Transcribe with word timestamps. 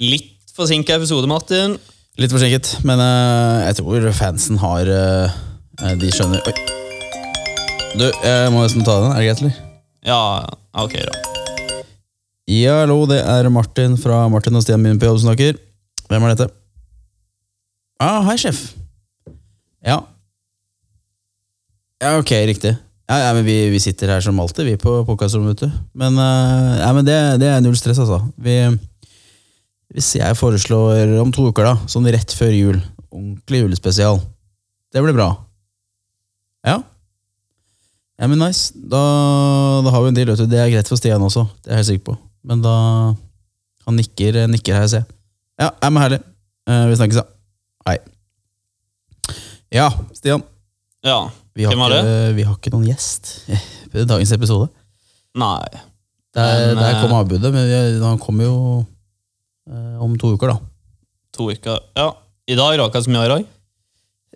litt 0.00 0.52
forsinka 0.56 0.96
episode, 0.96 1.28
Martin. 1.30 1.76
Litt 2.20 2.32
forsinket, 2.32 2.74
men 2.86 3.00
eh, 3.00 3.66
jeg 3.68 3.80
tror 3.80 4.08
fansen 4.16 4.58
har 4.60 4.88
eh, 4.88 5.36
eh, 5.80 5.94
De 6.00 6.10
skjønner 6.12 6.44
Oi. 6.44 6.54
Du, 7.96 8.06
jeg 8.08 8.52
må 8.52 8.62
nesten 8.62 8.84
ta 8.84 8.98
den. 9.00 9.12
Er 9.12 9.20
det 9.20 9.28
greit, 9.28 9.42
eller? 9.42 9.56
Ja, 10.08 10.20
ok, 10.80 10.96
da. 11.08 11.32
Ja, 12.52 12.82
hallo, 12.82 13.02
det 13.08 13.20
er 13.22 13.48
Martin 13.52 13.98
fra 14.00 14.24
Martin 14.32 14.56
og 14.58 14.64
Stian 14.64 14.82
min 14.82 15.00
på 15.00 15.08
jobb 15.08 15.20
som 15.20 15.30
snakker. 15.30 15.60
Hvem 16.08 16.24
er 16.26 16.32
dette? 16.34 16.48
Ah, 18.02 18.20
hei, 18.26 18.38
sjef. 18.40 18.72
Ja. 19.84 20.00
Ja, 22.02 22.16
ok, 22.18 22.32
riktig. 22.50 22.74
Ja, 23.08 23.18
ja 23.28 23.34
men 23.36 23.44
vi, 23.46 23.56
vi 23.70 23.80
sitter 23.82 24.10
her 24.10 24.24
som 24.24 24.40
alltid, 24.42 24.66
vi 24.66 24.80
på 24.80 24.98
podkastrommet, 25.06 25.54
vet 25.54 25.68
du. 25.68 25.84
Men, 26.00 26.18
eh, 26.18 26.80
ja, 26.80 26.90
men 26.96 27.06
det, 27.06 27.18
det 27.40 27.52
er 27.52 27.62
null 27.64 27.76
stress, 27.78 28.00
altså. 28.02 28.20
Vi, 28.42 28.56
hvis 29.92 30.14
jeg 30.16 30.36
foreslår 30.38 31.18
om 31.20 31.32
to 31.34 31.50
uker, 31.50 31.66
da, 31.68 31.74
sånn 31.90 32.08
rett 32.12 32.32
før 32.36 32.52
jul, 32.54 32.78
ordentlig 33.12 33.62
julespesial, 33.64 34.20
det 34.92 35.02
blir 35.04 35.16
bra. 35.16 35.28
Ja. 36.64 36.78
Ja, 38.20 38.28
men 38.30 38.40
nice. 38.40 38.70
Da, 38.76 39.00
da 39.84 39.92
har 39.92 40.04
vi 40.04 40.12
en 40.12 40.16
deal. 40.16 40.32
Det 40.36 40.60
er 40.60 40.70
greit 40.72 40.88
for 40.88 41.00
Stian 41.00 41.24
også, 41.24 41.44
det 41.64 41.72
er 41.72 41.74
jeg 41.76 41.82
helt 41.82 41.90
sikker 41.90 42.06
på. 42.12 42.16
Men 42.46 42.62
da 42.64 42.76
Han 43.82 43.96
nikker, 43.98 44.44
nikker 44.46 44.76
her, 44.78 44.86
ser 44.86 45.02
jeg. 45.02 45.08
Ja, 45.58 45.72
er 45.82 45.90
men 45.90 46.02
herlig. 46.04 46.18
Eh, 46.70 46.84
vi 46.86 46.98
snakkes, 47.00 47.18
da. 47.18 47.24
Hei. 47.88 47.96
Ja, 49.74 49.88
Stian. 50.14 50.44
Ja. 51.02 51.16
Vi 51.58 51.66
har, 51.66 51.74
Hvem 51.74 51.82
var 51.82 51.96
ikke, 51.96 52.34
vi 52.36 52.44
har 52.46 52.54
ikke 52.56 52.72
noen 52.72 52.86
gjest 52.86 53.32
i 53.92 54.06
dagens 54.06 54.32
episode. 54.38 54.70
Nei. 55.34 55.66
Der, 56.32 56.72
Men, 56.72 56.78
der 56.78 57.00
kom 57.02 57.10
eh, 57.10 57.18
avbudet, 57.18 57.50
men 57.52 57.66
vi, 57.66 57.80
han 58.06 58.22
kommer 58.22 58.46
jo 58.46 58.56
om 59.70 60.16
to 60.18 60.34
uker, 60.34 60.52
da. 60.52 60.58
To 61.36 61.50
uker. 61.50 61.78
Ja. 61.96 62.10
I 62.50 62.56
dag, 62.58 62.76
da? 62.80 62.88
Hva 62.90 63.02
skal 63.02 63.14
vi 63.14 63.20
i 63.22 63.32
dag? 63.32 63.44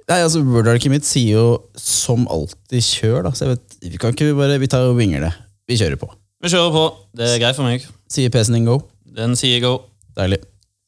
Nei, 0.06 0.20
altså, 0.22 0.42
Word-arket 0.46 0.92
mitt 0.92 1.06
sier 1.08 1.34
jo 1.34 1.46
som 1.80 2.28
alltid 2.30 2.84
kjør, 2.84 3.24
da. 3.26 3.34
Så 3.34 3.46
jeg 3.46 3.56
vet, 3.56 3.76
vi 3.82 3.98
kan 3.98 4.14
ikke 4.14 4.36
bare 4.38 4.60
Vi 4.62 4.70
tar 4.70 4.86
og 4.86 4.98
vinger 5.00 5.26
det. 5.26 5.32
Vi 5.66 5.78
kjører 5.80 5.98
på. 5.98 6.10
Vi 6.42 6.52
kjører 6.52 6.70
på. 6.70 6.84
Det 7.16 7.26
er 7.32 7.40
greit 7.42 7.58
for 7.58 7.66
meg. 7.66 7.86
Sier 8.12 8.30
PC-en 8.30 8.60
din 8.60 8.68
go. 8.70 8.80
Den 9.16 9.34
sier 9.38 9.58
go. 9.64 9.74
Deilig. 10.16 10.44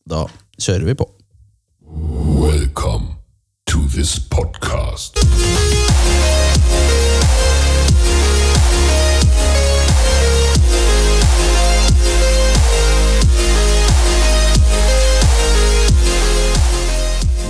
Da 0.08 0.27
kjører 0.61 0.86
vi 0.86 0.95
på. 0.95 1.08
Welcome 2.39 3.17
to 3.67 3.83
this 3.91 4.19
podcast. 4.30 5.19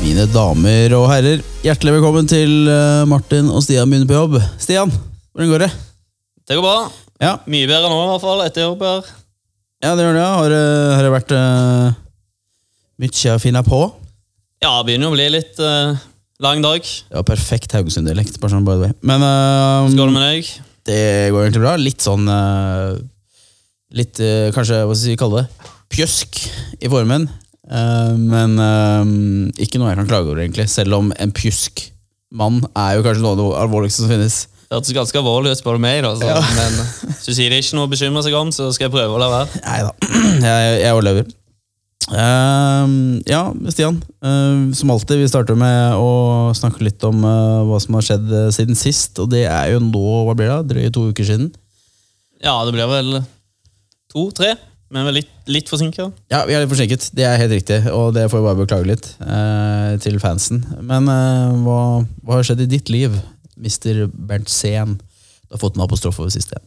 Mine 0.08 0.24
damer 0.32 0.92
og 0.96 1.02
herrer, 1.10 1.42
hjertelig 1.60 1.92
velkommen 1.98 2.28
til 2.30 2.64
eh, 2.72 3.02
Martin 3.10 3.50
og 3.52 3.60
Stian 3.60 3.90
begynner 3.90 4.08
på 4.08 4.16
jobb. 4.16 4.36
Stian, 4.56 4.88
hvordan 5.36 5.50
går 5.52 5.64
det? 5.66 5.68
Det 6.48 6.56
går 6.56 6.64
bra. 6.64 6.76
Ja, 7.20 7.32
Mye 7.50 7.66
bedre 7.68 7.90
nå, 7.92 7.98
i 8.06 8.08
hvert 8.14 8.22
fall, 8.24 8.40
etter 8.46 8.64
jobb 8.64 8.84
her. 8.86 9.10
ja 9.84 9.90
det 9.98 10.06
gjør 10.06 10.16
det. 10.16 10.22
ja. 10.22 10.30
Har, 10.38 10.54
det- 10.54 10.94
har 10.96 11.04
det 11.04 11.10
vært 11.12 11.34
uh, 11.36 11.98
mye 13.04 13.34
å 13.34 13.42
finne 13.42 13.62
på? 13.66 13.80
Ja, 14.64 14.70
det 14.78 14.86
begynner 14.88 15.12
å 15.12 15.16
bli 15.18 15.26
litt 15.34 15.60
eh, 15.60 16.00
lang 16.40 16.64
dag. 16.64 16.80
Det 16.88 17.18
var 17.20 17.26
perfekt 17.28 17.76
Haugesund-dialekt. 17.76 18.40
bare 18.40 18.54
sånn 18.54 18.64
by 18.64 18.78
the 18.78 18.86
way. 18.86 18.96
Men 19.04 19.26
eh, 19.28 20.08
med 20.08 20.24
deg? 20.24 20.48
det 20.88 21.02
går 21.34 21.44
egentlig 21.44 21.64
bra. 21.66 21.74
Litt 21.76 22.00
sånn 22.06 22.24
eh, 22.32 22.96
Litt, 24.00 24.24
eh, 24.24 24.48
kanskje, 24.56 24.80
hva 24.88 24.96
skal 24.96 25.12
vi 25.12 25.20
kalle 25.20 25.44
det? 25.44 25.68
Pjøsk 25.92 26.40
i 26.80 26.88
formen. 26.92 27.28
Eh, 27.68 28.12
men 28.16 28.56
uh, 28.56 29.04
ikke 29.60 29.80
noe 29.80 29.92
jeg 29.92 30.00
kan 30.00 30.10
klage 30.10 30.30
over, 30.30 30.42
egentlig. 30.42 30.68
Selv 30.72 30.98
om 30.98 31.10
en 31.12 31.34
pjusk 31.34 31.88
mann 32.28 32.62
er 32.76 32.96
jo 32.96 33.04
kanskje 33.06 33.24
noe 33.24 33.34
av 33.34 33.40
det 33.40 33.48
alvorligste 33.64 34.04
som 34.04 34.12
finnes. 34.12 34.44
Det 34.68 34.76
hørtes 34.76 34.96
ganske 34.96 35.20
alvorlig 35.20 35.54
ut, 35.54 35.60
spør 35.60 35.78
du 35.78 35.84
meg. 35.84 36.02
Da, 36.04 36.12
så, 36.16 36.28
Ja. 36.28 36.38
Men 36.56 36.78
hvis 37.14 37.24
du 37.24 37.32
sier 37.32 37.48
det 37.48 37.60
er 37.60 37.64
ikke 37.64 37.78
noe 37.78 37.88
å 37.88 37.92
bekymre 37.92 38.24
seg 38.24 38.36
om, 38.36 38.52
så 38.52 38.68
skal 38.76 38.88
jeg 38.88 38.96
prøve 38.96 39.16
å 39.16 39.20
la 39.20 39.28
være. 39.32 39.60
Nei 39.64 39.82
da, 39.86 39.92
jeg, 40.48 40.80
jeg 40.84 40.96
overlever. 40.96 41.34
Uh, 42.08 43.20
ja, 43.28 43.42
Stian. 43.68 43.98
Uh, 44.24 44.72
som 44.76 44.92
alltid, 44.92 45.20
vi 45.20 45.28
starter 45.28 45.56
med 45.60 45.96
å 46.00 46.52
snakke 46.56 46.84
litt 46.86 47.04
om 47.04 47.20
uh, 47.24 47.64
hva 47.68 47.80
som 47.84 47.98
har 47.98 48.06
skjedd 48.06 48.32
siden 48.56 48.78
sist. 48.80 49.20
Og 49.20 49.28
det 49.32 49.44
er 49.48 49.74
jo 49.74 49.82
nå, 49.84 50.04
hva 50.28 50.36
blir 50.36 50.52
det, 50.52 50.60
drøye 50.72 50.94
to 50.94 51.08
uker 51.12 51.28
siden. 51.28 51.50
Ja, 52.44 52.54
det 52.64 52.72
blir 52.76 52.88
vel 52.88 53.20
to-tre, 54.12 54.54
men 54.94 55.08
vel 55.08 55.18
litt, 55.20 55.32
litt 55.50 55.68
forsinka. 55.68 56.08
Ja, 56.32 56.44
vi 56.48 56.54
er 56.56 56.62
litt 56.62 56.72
forsinket. 56.72 57.10
Det 57.16 57.26
er 57.28 57.40
helt 57.40 57.52
riktig, 57.52 57.80
og 57.92 58.14
det 58.16 58.28
får 58.30 58.40
vi 58.40 58.46
bare 58.46 58.60
beklage 58.62 58.88
litt 58.88 59.08
eh, 59.20 59.96
til 60.04 60.16
fansen. 60.22 60.62
Men 60.80 61.10
eh, 61.12 61.58
hva, 61.64 61.80
hva 62.24 62.38
har 62.38 62.48
skjedd 62.48 62.64
i 62.64 62.70
ditt 62.70 62.92
liv, 62.92 63.16
Mr. 63.60 64.06
Berntsen? 64.08 64.96
Du 65.48 65.56
har 65.56 65.60
fått 65.60 65.76
en 65.76 65.84
apostrofe 65.84 66.24
over 66.24 66.32
siste. 66.32 66.60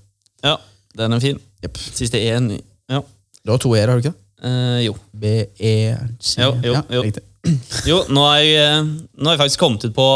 Ja, 0.45 0.57
den 0.97 1.17
er 1.17 1.23
fin. 1.23 1.41
Yep. 1.65 1.81
Siste 1.97 2.21
én. 2.21 2.53
Ja. 2.91 3.01
Du 3.41 3.53
har 3.53 3.61
to 3.61 3.73
e-er, 3.73 3.89
har 3.89 3.97
du 3.97 4.05
ikke? 4.05 4.17
Eh, 4.41 4.79
jo. 4.87 4.95
B-E-C 5.13 6.41
Jo, 6.41 6.53
jo, 6.65 6.73
ja, 6.73 6.81
jo. 6.89 7.03
Riktig. 7.05 7.23
jo 7.89 8.03
nå, 8.13 8.21
har, 8.25 8.41
jeg, 8.41 8.53
eh, 8.61 8.91
nå 9.17 9.29
har 9.29 9.37
jeg 9.37 9.41
faktisk 9.45 9.63
kommet 9.63 9.85
ut 9.85 9.95
på 9.97 10.07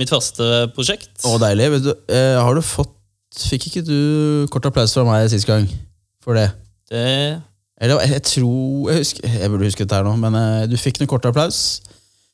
mitt 0.00 0.12
første 0.12 0.48
prosjekt. 0.76 1.12
Å, 1.24 1.36
deilig. 1.40 1.70
Vet 1.76 1.86
du, 1.86 1.92
eh, 2.12 2.36
har 2.40 2.56
du 2.56 2.64
fått 2.64 2.92
Fikk 3.34 3.64
ikke 3.66 3.80
du 3.82 3.96
kort 4.54 4.62
applaus 4.68 4.92
fra 4.94 5.02
meg 5.08 5.24
sist 5.32 5.48
gang 5.48 5.64
for 6.22 6.38
det? 6.38 6.44
Det, 6.86 7.00
Eller 7.82 8.00
jeg, 8.04 8.12
jeg 8.14 8.22
tror 8.28 8.90
Jeg, 8.90 9.00
husker, 9.02 9.28
jeg 9.40 9.50
burde 9.50 9.66
huske 9.66 9.84
det 9.84 9.96
her 9.96 10.06
nå, 10.06 10.14
men 10.22 10.36
eh, 10.38 10.66
du 10.70 10.76
fikk 10.78 11.00
noe 11.00 11.10
kort 11.10 11.26
applaus 11.26 11.60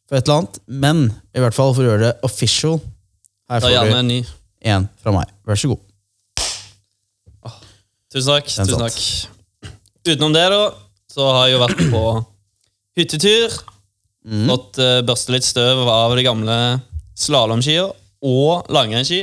for 0.09 0.19
et 0.19 0.27
eller 0.27 0.43
annet. 0.43 0.61
Men 0.67 1.06
i 1.37 1.43
hvert 1.43 1.56
fall 1.56 1.73
for 1.77 1.84
å 1.84 1.93
gjøre 1.93 2.09
det 2.09 2.12
official, 2.27 2.81
her 3.51 3.62
da 3.62 3.67
får 3.67 3.77
gjerne 3.77 4.03
du 4.11 4.34
en 4.71 4.89
fra 5.01 5.15
meg. 5.15 5.31
Vær 5.49 5.59
så 5.61 5.71
god. 5.73 5.87
Tusen 8.11 8.33
takk. 8.34 8.49
Den 8.51 8.67
tusen 8.67 8.81
satt. 8.81 8.83
takk. 8.91 9.73
Utenom 10.11 10.33
det, 10.34 10.47
da, 10.51 10.62
så 11.12 11.28
har 11.31 11.47
jeg 11.47 11.55
jo 11.55 11.61
vært 11.62 11.83
på 11.93 12.05
hyttetur. 12.99 13.61
Mm. 14.27 14.49
Fått 14.51 14.81
uh, 14.83 14.99
børste 15.07 15.33
litt 15.33 15.47
støv 15.47 15.87
av 15.89 16.17
de 16.19 16.25
gamle 16.27 16.57
slalåmskia 17.17 17.87
og 18.27 18.69
langrennsski. 18.72 19.22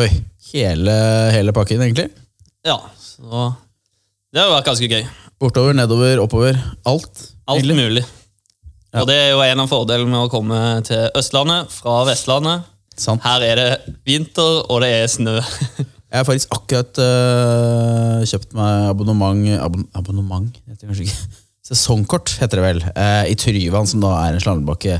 Oi, 0.00 0.08
hele, 0.52 0.94
hele 1.34 1.52
pakken, 1.56 1.82
egentlig? 1.84 2.08
Ja, 2.64 2.78
så 2.96 3.50
det 4.32 4.40
har 4.40 4.48
jo 4.48 4.54
vært 4.54 4.70
ganske 4.70 4.88
gøy. 4.88 5.02
Bortover, 5.42 5.74
nedover, 5.74 6.20
oppover. 6.22 6.58
Alt. 6.86 7.22
Alt 7.50 7.64
egentlig. 7.64 7.76
mulig. 7.80 8.04
Ja. 8.92 9.00
Og 9.02 9.08
det 9.08 9.16
er 9.16 9.30
jo 9.32 9.40
en 9.42 9.62
av 9.64 9.70
fordelene 9.72 10.10
med 10.12 10.26
å 10.26 10.30
komme 10.30 10.58
til 10.86 11.08
Østlandet 11.18 11.72
fra 11.72 12.02
Vestlandet. 12.06 12.68
Sant. 13.00 13.24
Her 13.24 13.42
er 13.46 13.58
det 13.58 13.96
vinter, 14.06 14.60
og 14.70 14.82
det 14.84 14.90
er 15.00 15.08
snø. 15.10 15.38
Jeg 16.12 16.20
har 16.20 16.26
faktisk 16.28 16.52
akkurat 16.52 16.98
øh, 17.00 18.18
kjøpt 18.28 18.50
meg 18.58 18.90
abonnement 18.90 19.46
abon, 19.64 19.86
Abonnement? 19.96 20.58
Heter 20.68 20.84
det 20.84 20.90
kanskje 20.90 21.06
ikke. 21.08 21.38
Sesongkort, 21.72 22.34
heter 22.42 22.60
det 22.60 22.64
vel. 22.66 22.82
eh, 22.92 23.30
I 23.32 23.36
Tryvann, 23.38 23.88
som 23.88 24.02
da 24.04 24.10
er 24.26 24.36
en 24.36 24.42
slalåmbakke 24.44 24.98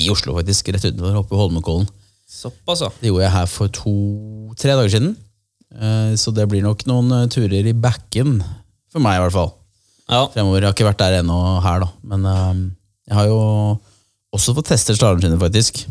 i 0.00 0.08
Oslo, 0.10 0.34
faktisk. 0.40 0.72
Rett 0.74 0.88
utenfor, 0.88 1.20
oppe 1.22 1.36
i 1.36 1.38
Holmenkollen. 1.38 1.86
Såpass, 2.30 2.82
ja. 2.82 2.90
Det 2.98 3.12
gjorde 3.12 3.28
jeg 3.28 3.34
her 3.36 3.48
for 3.52 3.70
to-tre 3.78 4.74
dager 4.74 4.90
siden. 4.96 5.14
Eh, 5.70 6.12
så 6.18 6.34
det 6.34 6.48
blir 6.50 6.66
nok 6.66 6.82
noen 6.90 7.30
turer 7.30 7.70
i 7.70 7.76
backen, 7.86 8.40
for 8.90 9.06
meg 9.06 9.20
i 9.20 9.24
hvert 9.28 9.36
fall. 9.38 9.52
Ja. 10.10 10.26
fremover. 10.34 10.60
Jeg 10.60 10.68
har 10.68 10.76
ikke 10.76 10.88
vært 10.90 11.00
der 11.02 11.20
ennå 11.20 11.38
her, 11.64 11.84
da. 11.84 11.88
Men 12.12 12.26
um, 12.26 12.66
jeg 13.08 13.16
har 13.16 13.30
jo 13.30 13.40
også 14.34 14.54
fått 14.56 14.70
testet 14.72 14.98
slalåmskinner, 14.98 15.40
faktisk. 15.40 15.84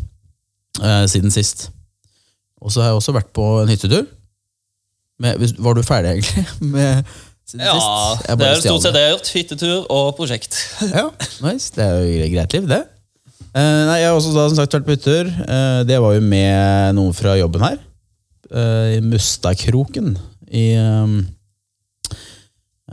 Uh, 0.80 1.04
siden 1.10 1.32
sist. 1.34 1.68
Og 2.60 2.72
så 2.72 2.82
har 2.82 2.92
jeg 2.92 3.00
også 3.00 3.16
vært 3.16 3.32
på 3.36 3.46
en 3.62 3.72
hyttetur. 3.72 4.06
Med, 5.20 5.42
var 5.60 5.76
du 5.76 5.82
ferdig, 5.84 6.14
egentlig? 6.14 6.46
Med, 6.74 7.02
siden 7.48 7.66
Ja, 7.66 7.74
sist? 7.76 8.30
Det 8.30 8.48
er 8.48 8.62
stort 8.62 8.86
sett 8.86 8.96
det 8.96 9.02
jeg 9.02 9.10
har 9.10 9.16
gjort. 9.16 9.34
Hyttetur 9.34 9.76
og 9.88 10.14
prosjekt. 10.20 10.56
Ja, 10.98 11.10
nice. 11.44 11.72
Det 11.76 11.84
er 11.84 12.00
jo 12.04 12.32
greit 12.36 12.56
liv, 12.56 12.70
det. 12.70 12.80
Uh, 13.50 13.82
nei, 13.88 14.00
jeg 14.00 14.08
har 14.08 14.16
også 14.16 14.32
da, 14.36 14.46
som 14.48 14.60
sagt 14.60 14.78
vært 14.78 14.88
på 14.88 14.96
hyttetur. 14.96 15.32
Uh, 15.44 15.82
det 15.88 16.00
var 16.00 16.16
jo 16.16 16.24
med 16.24 16.98
noen 17.00 17.16
fra 17.16 17.36
jobben 17.40 17.66
her. 17.66 17.78
I 18.50 18.96
Mustakroken 18.98 20.16
I 20.50 20.72
ehm, 20.74 21.20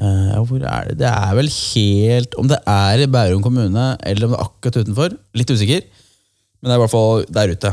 ja, 0.01 0.41
Hvor 0.45 0.61
er 0.61 0.89
det? 0.91 0.97
Det 0.99 1.07
er 1.09 1.31
vel 1.37 1.47
helt 1.49 2.35
Om 2.37 2.49
det 2.51 2.57
er 2.69 3.01
i 3.01 3.07
Bærum 3.09 3.41
kommune, 3.45 3.85
eller 4.05 4.27
om 4.27 4.33
det 4.35 4.39
er 4.39 4.45
akkurat 4.45 4.77
utenfor. 4.83 5.15
Litt 5.37 5.49
usikker. 5.53 5.81
Men 6.61 6.69
det 6.69 6.75
er 6.75 6.79
i 6.79 6.83
hvert 6.83 6.93
fall 6.93 7.25
der 7.33 7.53
ute. 7.53 7.71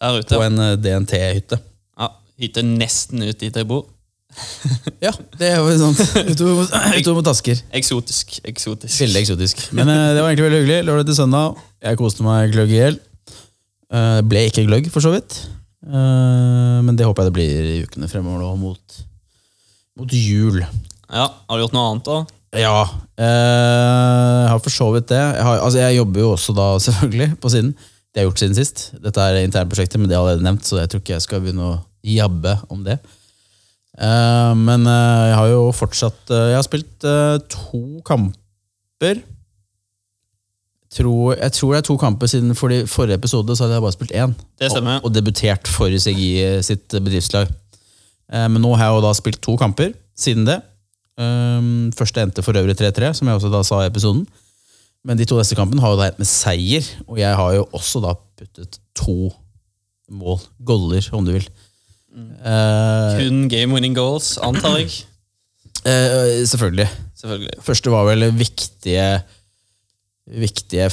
Der 0.00 0.18
ute. 0.20 0.34
På 0.36 0.42
en 0.46 0.58
eh, 0.62 0.76
DNT-hytte. 0.82 1.58
Ja, 2.00 2.08
hytte 2.42 2.64
nesten 2.66 3.22
ut 3.22 3.38
dit 3.42 3.54
jeg 3.60 3.68
bor. 3.70 3.86
Ja, 5.04 5.12
det 5.38 5.46
er 5.52 5.60
jo 5.62 5.74
sånn 5.78 5.94
utover 6.32 7.18
mot- 7.20 7.28
Asker. 7.30 7.60
Eksotisk. 7.76 8.38
eksotisk. 8.50 8.96
Veldig 9.04 9.20
eksotisk. 9.20 9.60
Men 9.76 9.90
uh, 9.90 10.10
det 10.16 10.22
var 10.22 10.30
egentlig 10.32 10.46
veldig 10.48 10.60
hyggelig. 10.64 10.78
Lørdag 10.88 11.06
til 11.10 11.18
søndag. 11.20 11.60
Jeg 11.84 12.00
koste 12.00 12.26
meg 12.26 12.54
gløgg 12.54 12.72
i 12.74 12.78
hjel. 12.80 12.96
Uh, 13.94 14.18
ble 14.26 14.46
ikke 14.48 14.64
gløgg, 14.66 14.88
for 14.94 15.04
så 15.04 15.12
vidt. 15.14 15.36
Men 15.84 16.96
det 16.96 17.04
håper 17.04 17.26
jeg 17.26 17.28
det 17.28 17.36
blir 17.36 17.66
i 17.68 17.80
ukene 17.84 18.06
fremover 18.08 18.40
nå, 18.40 18.52
mot, 18.56 18.94
mot 20.00 20.14
jul. 20.16 20.62
Ja, 21.12 21.28
Har 21.48 21.58
du 21.58 21.64
gjort 21.64 21.74
noe 21.76 21.90
annet, 21.90 22.08
da? 22.08 22.18
Ja, 22.54 22.84
eh, 23.18 24.44
jeg 24.44 24.52
har 24.52 24.62
for 24.62 24.74
så 24.74 24.86
vidt 24.94 25.10
det. 25.10 25.18
Jeg, 25.18 25.42
har, 25.42 25.58
altså 25.58 25.80
jeg 25.82 25.98
jobber 25.98 26.22
jo 26.22 26.30
også 26.36 26.54
da 26.54 26.68
selvfølgelig 26.86 27.28
på 27.42 27.50
siden. 27.50 27.74
Det 27.74 28.20
har 28.20 28.24
jeg 28.24 28.30
gjort 28.30 28.44
siden 28.44 28.58
sist. 28.58 28.84
Dette 29.02 29.26
er 29.26 29.42
internprosjektet, 29.42 29.98
men 30.00 30.08
det 30.08 30.16
har 30.16 30.22
jeg 30.22 30.28
allerede 30.28 30.46
nevnt, 30.46 30.66
så 30.68 30.78
jeg 30.78 30.90
tror 30.90 31.02
ikke 31.02 31.16
jeg 31.16 31.26
skal 31.26 31.42
begynne 31.42 31.66
å 31.72 31.76
jabbe 32.06 32.56
om 32.70 32.84
det. 32.86 32.98
Eh, 33.98 34.52
men 34.60 34.86
eh, 34.90 35.24
jeg 35.30 35.36
har 35.38 35.48
jo 35.52 35.60
fortsatt 35.70 36.30
Jeg 36.34 36.56
har 36.56 36.64
spilt 36.66 37.06
to 37.50 37.82
kamper. 38.06 39.22
Tror, 40.94 41.34
jeg 41.34 41.52
tror 41.56 41.72
det 41.74 41.78
er 41.80 41.86
to 41.88 41.94
kamper 41.98 42.30
siden 42.30 42.54
fordi 42.54 42.84
forrige 42.86 43.18
episode 43.18 43.56
så 43.56 43.64
hadde 43.64 43.80
jeg 43.80 43.82
bare 43.82 43.96
spilt 43.96 44.14
én. 44.14 44.36
Det 44.62 44.70
stemmer. 44.70 45.00
Og, 45.00 45.08
og 45.08 45.16
debutert 45.16 45.66
for 45.66 45.90
CGI 45.90 46.62
sitt 46.62 46.86
bedriftslag. 46.94 47.50
Men 48.30 48.62
nå 48.62 48.70
har 48.78 48.86
jeg 48.86 48.94
jo 48.94 49.02
da 49.02 49.10
spilt 49.18 49.40
to 49.42 49.56
kamper 49.58 49.90
siden 50.14 50.46
det. 50.46 50.60
Um, 51.14 51.92
første 51.94 52.22
endte 52.24 52.42
for 52.42 52.56
øvrig 52.58 52.74
3-3, 52.78 53.12
som 53.14 53.28
jeg 53.28 53.38
også 53.38 53.52
da 53.52 53.62
sa 53.66 53.82
i 53.84 53.90
episoden. 53.90 54.24
Men 55.04 55.20
de 55.20 55.26
to 55.28 55.36
neste 55.38 55.56
kampene 55.58 55.82
har 55.84 55.92
jo 55.92 56.00
da 56.00 56.08
endt 56.08 56.20
med 56.22 56.28
seier, 56.30 56.86
og 57.06 57.20
jeg 57.20 57.36
har 57.36 57.54
jo 57.58 57.66
også 57.76 58.00
da 58.02 58.14
puttet 58.40 58.78
to 58.96 59.30
mål. 60.10 60.40
Goller, 60.64 61.08
om 61.12 61.26
du 61.26 61.34
vil. 61.36 61.48
Eh, 62.14 63.18
Kun 63.20 63.48
game 63.52 63.74
winning 63.74 63.96
goals, 63.96 64.38
antar 64.42 64.78
jeg. 64.80 65.04
Uh, 65.84 66.42
selvfølgelig. 66.52 66.88
Selvfølgelig. 67.20 67.58
Første 67.62 67.92
var 67.92 68.08
vel 68.08 68.30
viktige 68.38 69.08
Viktige 70.24 70.86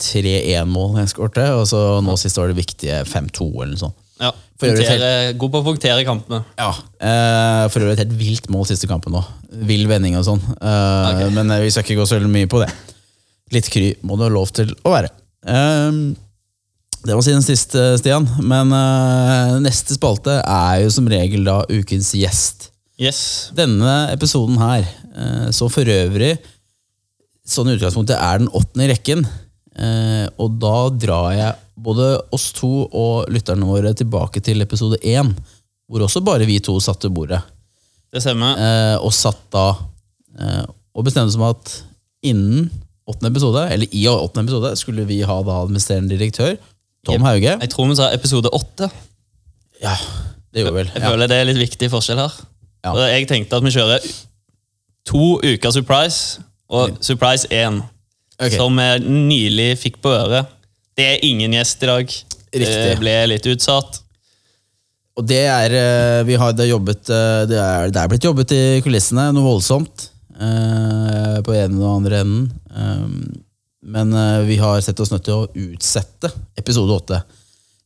3-1-mål 0.00 0.94
jeg 1.02 1.10
skårte, 1.12 1.44
og 1.52 1.66
så 1.68 1.80
nå 2.00 2.14
sist 2.16 2.38
var 2.40 2.48
det 2.48 2.56
viktige 2.56 3.02
5-2 3.04 3.44
eller 3.50 3.74
noe 3.74 3.82
sånt. 3.82 3.98
Ja. 4.22 4.32
Punktere, 4.56 5.08
god 5.36 5.52
på 5.52 5.60
å 5.60 5.64
punktere 5.66 6.04
kampene. 6.08 6.40
Ja, 6.56 6.70
uh, 6.72 7.64
For 7.68 7.84
øvrig 7.84 7.98
et 7.98 8.06
helt 8.06 8.14
vilt 8.16 8.46
mål 8.52 8.64
siste 8.70 8.88
kampen 8.88 9.12
nå. 9.12 9.20
Vill 9.68 9.84
vending 9.90 10.16
og 10.16 10.24
sånn. 10.24 10.40
Uh, 10.56 11.08
okay. 11.10 11.32
Men 11.36 11.52
eh, 11.52 11.66
vi 11.66 11.72
skal 11.74 11.84
ikke 11.84 11.98
gå 12.00 12.06
så 12.08 12.20
mye 12.24 12.48
på 12.48 12.62
det. 12.62 12.70
Litt 13.52 13.68
kry 13.72 13.90
må 14.06 14.16
du 14.16 14.24
ha 14.24 14.30
lov 14.32 14.54
til 14.56 14.72
å 14.80 14.94
være. 14.94 15.12
Eh, 15.44 15.98
det 17.06 17.14
var 17.14 17.22
siden 17.22 17.44
sist, 17.44 17.76
Stian. 18.00 18.24
Men 18.42 18.72
neste 19.62 19.94
spalte 19.94 20.40
er 20.40 20.80
jo 20.82 20.88
som 20.90 21.06
regel 21.06 21.44
da 21.46 21.60
ukens 21.70 22.08
gjest. 22.18 22.70
Yes. 22.98 23.20
Denne 23.54 24.08
episoden 24.10 24.56
her, 24.58 24.88
så 25.54 25.68
for 25.70 25.86
øvrig 25.86 26.32
sånn 27.46 27.70
utgangspunktet 27.76 28.16
er 28.16 28.40
den 28.40 28.50
åttende 28.50 28.88
i 28.88 28.90
rekken, 28.90 29.22
og 30.34 30.58
da 30.58 30.74
drar 30.96 31.30
jeg 31.36 31.54
både 31.76 32.06
oss 32.32 32.50
to 32.56 32.70
og 32.86 33.28
lytterne 33.32 33.66
våre 33.68 33.92
tilbake 33.96 34.40
til 34.44 34.64
episode 34.64 34.98
én, 35.04 35.32
hvor 35.86 36.06
også 36.06 36.22
bare 36.24 36.46
vi 36.48 36.58
to 36.64 36.78
satt 36.80 37.04
ved 37.04 37.14
bordet. 37.14 37.42
Det 38.12 38.22
stemmer. 38.24 38.56
Eh, 38.56 38.96
og 39.04 39.12
satt 39.14 39.42
da 39.52 39.68
eh, 40.40 40.64
og 40.96 41.04
bestemte 41.04 41.28
oss 41.34 41.36
om 41.38 41.44
at 41.50 41.74
innen 42.26 42.70
åttende 43.06 43.30
episode, 43.30 43.66
eller 43.70 43.92
i 43.94 44.06
åttende 44.08 44.46
episode, 44.48 44.72
skulle 44.80 45.04
vi 45.06 45.20
ha 45.22 45.36
da 45.46 45.60
administrerende 45.62 46.16
direktør, 46.16 46.56
Tom. 47.06 47.22
Hauge. 47.22 47.52
Jeg 47.60 47.70
tror 47.70 47.86
vi 47.86 47.94
sa 48.00 48.08
episode 48.10 48.50
åtte. 48.50 48.88
Ja, 49.78 49.92
det 50.50 50.64
gjorde 50.64 50.74
vel. 50.74 50.88
Jeg 50.90 51.02
Ja. 51.02 51.10
føler 51.12 51.28
det 51.30 51.36
er 51.36 51.44
litt 51.44 51.60
viktig 51.60 51.90
forskjell 51.92 52.18
her. 52.18 52.32
Ja. 52.84 52.90
Og 52.92 52.98
Jeg 52.98 53.28
tenkte 53.28 53.56
at 53.56 53.62
vi 53.62 53.70
kjører 53.70 54.00
to 55.06 55.38
uker 55.38 55.70
surprise 55.70 56.40
og 56.68 56.96
surprise 57.00 57.46
1, 57.50 57.82
okay. 58.40 58.56
som 58.56 58.74
vi 58.74 58.98
nylig 59.06 59.78
fikk 59.78 60.00
på 60.02 60.10
øret. 60.10 60.46
Det 60.96 61.06
er 61.06 61.24
ingen 61.28 61.52
gjest 61.56 61.82
i 61.84 61.90
dag. 61.90 62.12
Riktig. 62.56 62.82
Det 62.88 62.98
ble 63.00 63.14
litt 63.34 63.46
utsatt. 63.52 64.00
Og 65.16 65.24
det 65.24 65.42
er 65.48 65.72
eh, 65.76 66.22
Vi 66.28 66.36
har 66.36 66.52
det 66.52 66.66
jobbet 66.68 67.08
eh, 67.08 67.42
Det 67.48 67.56
er, 67.56 67.88
det 67.88 68.00
er 68.02 68.10
blitt 68.12 68.26
jobbet 68.26 68.52
i 68.52 68.62
kulissene 68.84 69.30
noe 69.32 69.46
voldsomt. 69.46 70.10
eh, 70.36 71.38
på 71.44 71.54
ene 71.56 71.80
og 71.80 71.98
andre 72.02 72.20
enden. 72.24 72.46
Um, 72.76 73.42
men 73.86 74.12
eh, 74.12 74.40
vi 74.48 74.58
har 74.60 74.80
sett 74.84 75.00
oss 75.00 75.12
nødt 75.12 75.24
til 75.28 75.44
å 75.44 75.48
utsette 75.68 76.32
episode 76.58 76.96
åtte. 76.96 77.20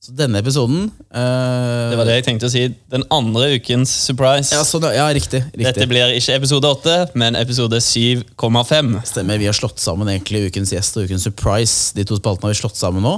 Så 0.01 0.15
denne 0.17 0.41
episoden 0.41 0.87
uh, 1.13 1.91
Det 1.93 1.97
var 2.01 2.09
det 2.09 2.15
jeg 2.15 2.25
tenkte 2.31 2.49
å 2.49 2.53
si. 2.53 2.63
Den 2.89 3.03
andre 3.13 3.51
ukens 3.59 3.91
surprise. 4.07 4.49
Ja, 4.55 4.63
sånn, 4.65 4.87
ja, 4.97 5.05
riktig. 5.13 5.43
riktig. 5.51 5.67
Dette 5.67 5.89
blir 5.91 6.15
ikke 6.17 6.39
episode 6.41 6.71
8, 6.71 6.95
men 7.21 7.37
episode 7.37 7.77
7,5. 7.85 8.95
Stemmer. 9.11 9.41
Vi 9.43 9.51
har 9.51 9.59
slått 9.59 9.83
sammen 9.83 10.09
egentlig 10.09 10.47
ukens 10.49 10.73
gjest 10.73 10.97
og 10.97 11.05
ukens 11.05 11.29
surprise. 11.29 11.93
De 11.99 12.07
to 12.09 12.17
spaltene 12.17 12.49
har 12.49 12.57
vi 12.57 12.63
slått 12.63 12.81
sammen 12.81 13.05
nå. 13.05 13.13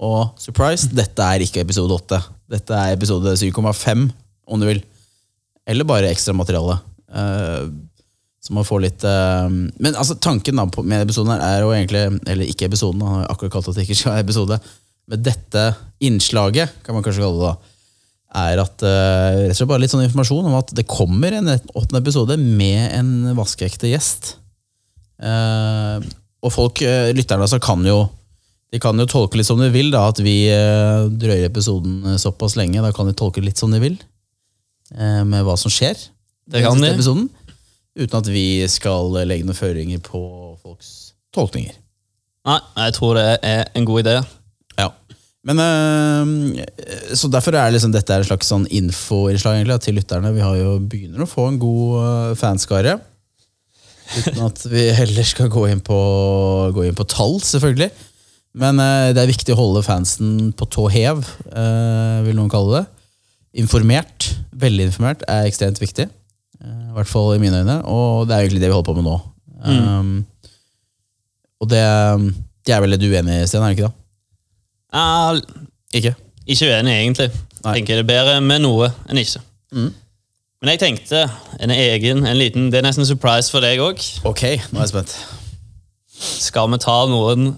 Og 0.00 0.40
surprise, 0.40 0.88
dette 0.96 1.28
er 1.28 1.44
ikke 1.44 1.66
episode 1.66 2.00
8. 2.00 2.22
Dette 2.56 2.80
er 2.80 2.96
episode 2.96 3.36
7,5, 3.36 4.08
om 4.48 4.64
du 4.64 4.68
vil. 4.70 4.80
Eller 5.68 5.84
bare 5.92 6.08
ekstramateriale. 6.08 6.80
Uh, 7.12 7.68
så 8.40 8.56
man 8.56 8.64
får 8.64 8.80
litt 8.84 9.04
uh, 9.04 9.48
Men 9.48 9.96
altså, 9.96 10.16
tanken 10.16 10.56
da 10.60 10.64
med 10.80 11.02
episoden 11.02 11.32
her 11.32 11.40
er 11.42 11.62
jo 11.64 11.70
egentlig 11.72 12.02
Eller 12.28 12.50
ikke 12.52 12.68
episoden, 12.68 13.00
han 13.00 13.22
har 13.22 13.32
akkurat 13.32 13.54
kalt 13.54 13.70
det 13.72 13.86
ikke 13.86 13.96
skal 13.96 14.14
være 14.14 14.24
episode. 14.28 14.58
Men 15.08 15.24
dette 15.24 15.64
innslaget, 16.04 16.78
kan 16.84 16.96
man 16.96 17.04
kanskje 17.04 17.24
kalle 17.24 17.40
det, 17.40 17.50
da 17.50 17.74
er 18.36 18.60
at 18.60 18.84
eh, 18.84 19.46
rett 19.46 19.54
og 19.54 19.56
slett 19.56 19.70
bare 19.70 19.82
litt 19.82 19.92
sånn 19.92 20.04
informasjon 20.04 20.48
om 20.50 20.56
at 20.58 20.72
det 20.76 20.84
kommer 20.88 21.32
en 21.38 21.48
åttende 21.48 22.02
episode 22.02 22.36
med 22.36 22.92
en 22.92 23.10
vaskeekte 23.38 23.88
gjest. 23.88 24.34
Eh, 25.18 26.04
og 26.44 26.54
folk, 26.54 26.82
eh, 26.84 27.10
lytterne 27.16 27.46
altså, 27.46 27.60
kan 27.62 27.84
jo 27.86 28.04
de 28.68 28.76
kan 28.84 29.00
jo 29.00 29.06
tolke 29.08 29.38
litt 29.40 29.48
som 29.48 29.60
de 29.62 29.70
vil, 29.72 29.88
da, 29.94 30.02
at 30.10 30.18
vi 30.20 30.44
drøyer 30.44 31.46
episoden 31.46 32.18
såpass 32.20 32.52
lenge. 32.58 32.82
Da 32.84 32.90
kan 32.92 33.08
de 33.08 33.14
tolke 33.16 33.40
litt 33.40 33.56
som 33.56 33.72
de 33.72 33.78
vil, 33.80 33.94
med 34.92 35.46
hva 35.46 35.54
som 35.56 35.72
skjer. 35.72 35.96
Det 36.52 36.60
kan 36.60 36.76
de. 36.76 36.90
Episoden, 36.92 37.30
uten 37.96 38.18
at 38.18 38.28
vi 38.28 38.60
skal 38.68 39.08
legge 39.24 39.48
noen 39.48 39.56
føringer 39.56 40.02
på 40.04 40.20
folks 40.60 41.14
tolkninger. 41.32 41.80
Nei, 42.44 42.58
jeg 42.82 42.98
tror 42.98 43.16
det 43.16 43.24
er 43.40 43.64
en 43.72 43.88
god 43.88 44.04
idé. 44.04 44.18
Men 45.46 45.60
øh, 45.62 46.64
Så 47.16 47.30
derfor 47.30 47.54
er 47.54 47.70
liksom, 47.70 47.92
dette 47.94 48.12
er 48.12 48.24
et 48.24 48.28
slags 48.30 48.50
sånn 48.50 48.66
info-innslag 48.74 49.78
til 49.84 49.98
lytterne. 49.98 50.34
Vi 50.34 50.42
har 50.44 50.56
jo 50.58 50.78
begynner 50.82 51.24
å 51.24 51.30
få 51.30 51.46
en 51.52 51.60
god 51.62 51.94
øh, 52.02 52.34
fanskare. 52.40 52.98
Uten 54.16 54.44
at 54.46 54.62
vi 54.72 54.88
heller 54.96 55.26
skal 55.28 55.50
gå 55.52 55.66
inn 55.68 55.82
på, 55.84 55.98
gå 56.74 56.88
inn 56.88 56.96
på 56.96 57.06
tall, 57.08 57.38
selvfølgelig. 57.44 57.90
Men 58.58 58.80
øh, 58.82 59.10
det 59.14 59.22
er 59.22 59.30
viktig 59.30 59.54
å 59.54 59.60
holde 59.60 59.84
fansen 59.86 60.52
på 60.56 60.68
tå 60.72 60.88
hev, 60.92 61.22
øh, 61.52 62.22
vil 62.26 62.38
noen 62.38 62.52
kalle 62.52 62.80
det. 62.80 62.86
Informert, 63.62 64.32
veldig 64.58 64.88
informert, 64.90 65.24
er 65.30 65.48
ekstremt 65.48 65.80
viktig. 65.80 66.08
Eh, 66.58 66.82
I 66.90 66.96
hvert 66.96 67.10
fall 67.10 67.34
i 67.36 67.42
mine 67.42 67.62
øyne. 67.62 67.80
Og 67.86 68.26
det 68.28 68.34
er 68.36 68.46
egentlig 68.46 68.64
det 68.64 68.72
vi 68.72 68.76
holder 68.76 68.90
på 68.90 68.98
med 68.98 69.08
nå. 69.08 69.18
Um, 69.58 70.10
og 71.58 71.70
det, 71.70 71.82
det 72.66 72.74
er 72.74 72.82
vel 72.84 72.94
det 72.94 73.00
du 73.02 73.08
er 73.10 73.20
enig 73.22 73.40
i, 73.42 73.46
Sten? 73.50 73.64
er 73.64 73.72
det 73.72 73.78
ikke 73.78 73.88
da? 73.88 73.97
Ja, 74.92 75.34
Ikke? 75.94 76.14
ikke 76.46 76.68
uenig, 76.70 76.92
egentlig. 76.94 77.30
Nei. 77.64 77.74
Tenker 77.78 77.98
det 77.98 78.04
er 78.04 78.08
bedre 78.08 78.36
med 78.44 78.62
noe 78.64 78.90
enn 79.08 79.20
ikke. 79.20 79.42
Mm. 79.74 79.90
Men 80.62 80.72
jeg 80.72 80.80
tenkte 80.82 81.20
en 81.62 81.70
egen, 81.70 82.24
en 82.26 82.38
liten 82.38 82.70
Det 82.72 82.80
er 82.80 82.86
nesten 82.86 83.06
surprise 83.06 83.50
for 83.52 83.62
deg 83.62 83.78
òg. 83.82 84.00
Ok, 84.26 84.42
nå 84.72 84.80
er 84.80 84.86
jeg 84.86 84.92
spent. 84.94 85.12
Skal 86.18 86.70
vi 86.72 86.78
ta 86.82 86.96
noen 87.06 87.52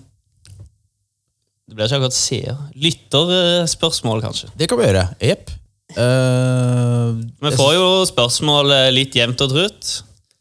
Det 1.70 1.76
blir 1.78 1.86
ikke 1.86 2.00
akkurat 2.00 2.16
seer. 2.18 2.58
Lytterspørsmål, 2.74 4.24
kanskje. 4.26 4.50
Det 4.58 4.68
kan 4.68 4.80
vi 4.80 4.88
gjøre. 4.88 5.06
Jepp. 5.22 5.52
Uh, 5.94 7.16
Vi 7.42 7.54
får 7.56 7.72
jo 7.76 7.86
spørsmål 8.10 8.74
eh, 8.74 8.88
litt 8.94 9.14
jevnt 9.18 9.40
og 9.42 9.54
trutt. 9.54 9.92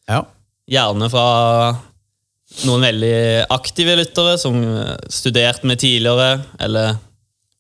Ja. 0.10 0.24
Gjerne 0.70 1.08
fra 1.10 1.28
noen 2.66 2.82
veldig 2.84 3.14
aktive 3.54 3.96
lyttere 4.00 4.38
som 4.42 4.58
eh, 4.64 4.96
studerte 5.12 5.68
med 5.70 5.80
tidligere, 5.82 6.42
eller 6.60 6.98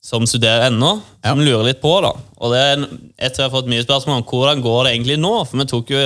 som 0.03 0.24
studerer 0.27 0.69
ennå, 0.69 0.96
Ja. 1.24 1.34
som 1.34 1.41
lurer 1.43 1.67
litt 1.69 1.81
på. 1.84 1.91
da. 2.01 2.13
Og 2.39 2.53
det 2.53 2.60
er 2.63 2.84
etter 3.19 3.43
jeg 3.43 3.50
har 3.50 3.53
fått 3.58 3.69
mye 3.69 3.84
spørsmål 3.86 4.22
om 4.22 4.27
hvordan 4.29 4.62
går 4.63 4.84
det 4.88 4.93
egentlig 4.96 5.17
nå, 5.22 5.34
for 5.46 5.60
vi 5.62 5.65
tok 5.69 5.91
jo 5.93 6.03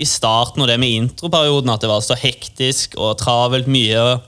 i 0.00 0.06
starten 0.08 0.62
og 0.64 0.68
det 0.68 0.78
med 0.80 0.96
introperioden 0.96 1.70
at 1.72 1.80
det 1.84 1.88
var 1.90 2.00
så 2.04 2.16
hektisk 2.18 2.94
og 2.98 3.18
travelt 3.20 3.68
mye 3.70 4.18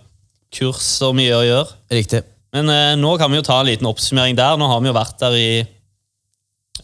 kurs 0.53 0.89
og 1.03 1.15
mye 1.17 1.33
å 1.39 1.45
gjøre. 1.47 1.69
Riktig. 1.97 2.23
Men 2.53 2.69
eh, 2.69 2.95
nå 3.01 3.15
kan 3.21 3.31
vi 3.33 3.39
jo 3.41 3.45
ta 3.47 3.61
en 3.63 3.69
liten 3.71 3.89
oppsummering 3.89 4.37
der. 4.37 4.59
Nå 4.61 4.67
har 4.69 4.81
vi 4.85 4.91
jo 4.91 4.97
vært 4.97 5.19
der 5.23 5.37
i 5.41 5.47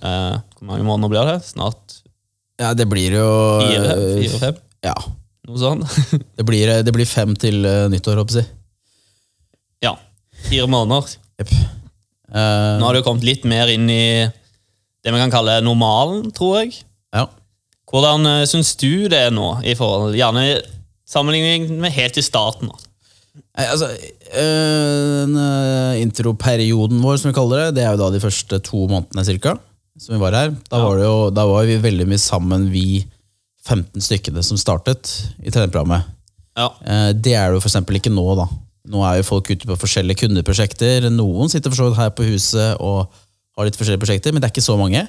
eh, 0.03 0.37
Hvor 0.57 0.65
mange 0.71 0.87
måneder 0.89 1.13
blir 1.13 1.29
det? 1.33 1.39
Snart 1.45 1.99
Ja, 2.59 2.73
det 2.75 2.89
blir 2.91 3.13
jo 3.21 3.29
fire? 3.63 3.93
Fire-fem? 4.23 4.57
Ja. 4.89 4.95
Noe 5.49 5.59
sånt. 5.61 5.85
Det 6.39 6.45
blir, 6.47 6.71
det 6.85 6.93
blir 6.95 7.09
fem 7.09 7.33
til 7.41 7.63
uh, 7.67 7.87
nyttår, 7.93 8.19
håper 8.21 8.43
jeg. 8.43 8.49
ja. 9.87 9.95
Fire 10.49 10.69
måneder. 10.71 11.17
Yep. 11.41 11.51
Uh, 12.31 12.77
Nå 12.79 12.85
har 12.87 12.95
det 12.95 13.01
jo 13.01 13.07
kommet 13.09 13.25
litt 13.27 13.47
mer 13.49 13.71
inn 13.73 13.89
i 13.91 14.29
det 14.29 15.11
vi 15.15 15.19
kan 15.23 15.33
kalle 15.33 15.57
normalen, 15.65 16.29
tror 16.37 16.61
jeg. 16.63 16.83
ja. 17.17 17.25
Hvordan 17.89 18.27
uh, 18.29 18.43
syns 18.47 18.75
du 18.79 19.09
det 19.09 19.19
er 19.29 19.33
nå, 19.33 19.49
i 19.65 19.73
forhold 19.79 20.13
gjerne 20.19 20.43
i 20.51 20.59
sammenligning 21.09 21.71
med 21.81 21.95
helt 21.97 22.21
i 22.21 22.25
starten? 22.27 22.69
da? 22.69 22.85
Nei, 23.59 23.65
altså, 23.73 23.89
øh, 24.39 25.95
introperioden 26.03 27.01
vår, 27.03 27.17
som 27.19 27.31
vi 27.31 27.37
kaller 27.37 27.65
det, 27.69 27.79
det 27.79 27.85
er 27.87 27.95
jo 27.97 28.01
da 28.05 28.11
de 28.15 28.21
første 28.23 28.59
to 28.67 28.85
månedene 28.91 29.25
cirka, 29.27 29.57
som 29.99 30.15
vi 30.15 30.21
var 30.23 30.37
her. 30.37 30.53
Da, 30.69 30.79
Ja. 30.79 30.85
var, 30.85 30.99
det 31.01 31.07
jo, 31.09 31.17
da 31.35 31.47
var 31.49 31.65
vi 31.67 31.79
veldig 31.83 32.07
mye 32.13 32.21
sammen, 32.23 32.69
vi 32.71 32.85
15 33.69 34.03
stykkene 34.05 34.43
som 34.45 34.59
startet 34.61 35.11
i 35.45 35.53
trenerprogrammet, 35.53 36.09
Ja. 36.59 36.71
eh, 36.85 37.13
det 37.13 37.35
er 37.39 37.53
det 37.53 37.61
jo 37.61 37.67
eksempel 37.69 38.01
ikke 38.01 38.11
nå. 38.15 38.25
da. 38.41 38.49
Nå 38.89 39.03
er 39.05 39.19
jo 39.21 39.27
folk 39.29 39.51
ute 39.53 39.69
på 39.69 39.77
forskjellige 39.77 40.23
kundeprosjekter. 40.25 41.11
Noen 41.13 41.51
sitter 41.53 41.71
for 41.71 41.77
så 41.83 41.89
vidt 41.91 42.01
her 42.01 42.11
på 42.17 42.25
huset 42.25 42.81
og 42.81 43.11
har 43.59 43.67
litt 43.69 43.77
forskjellige 43.77 44.01
prosjekter, 44.01 44.33
men 44.33 44.41
det 44.41 44.49
er 44.49 44.55
ikke 44.57 44.65
så 44.65 44.79
mange. 44.81 45.03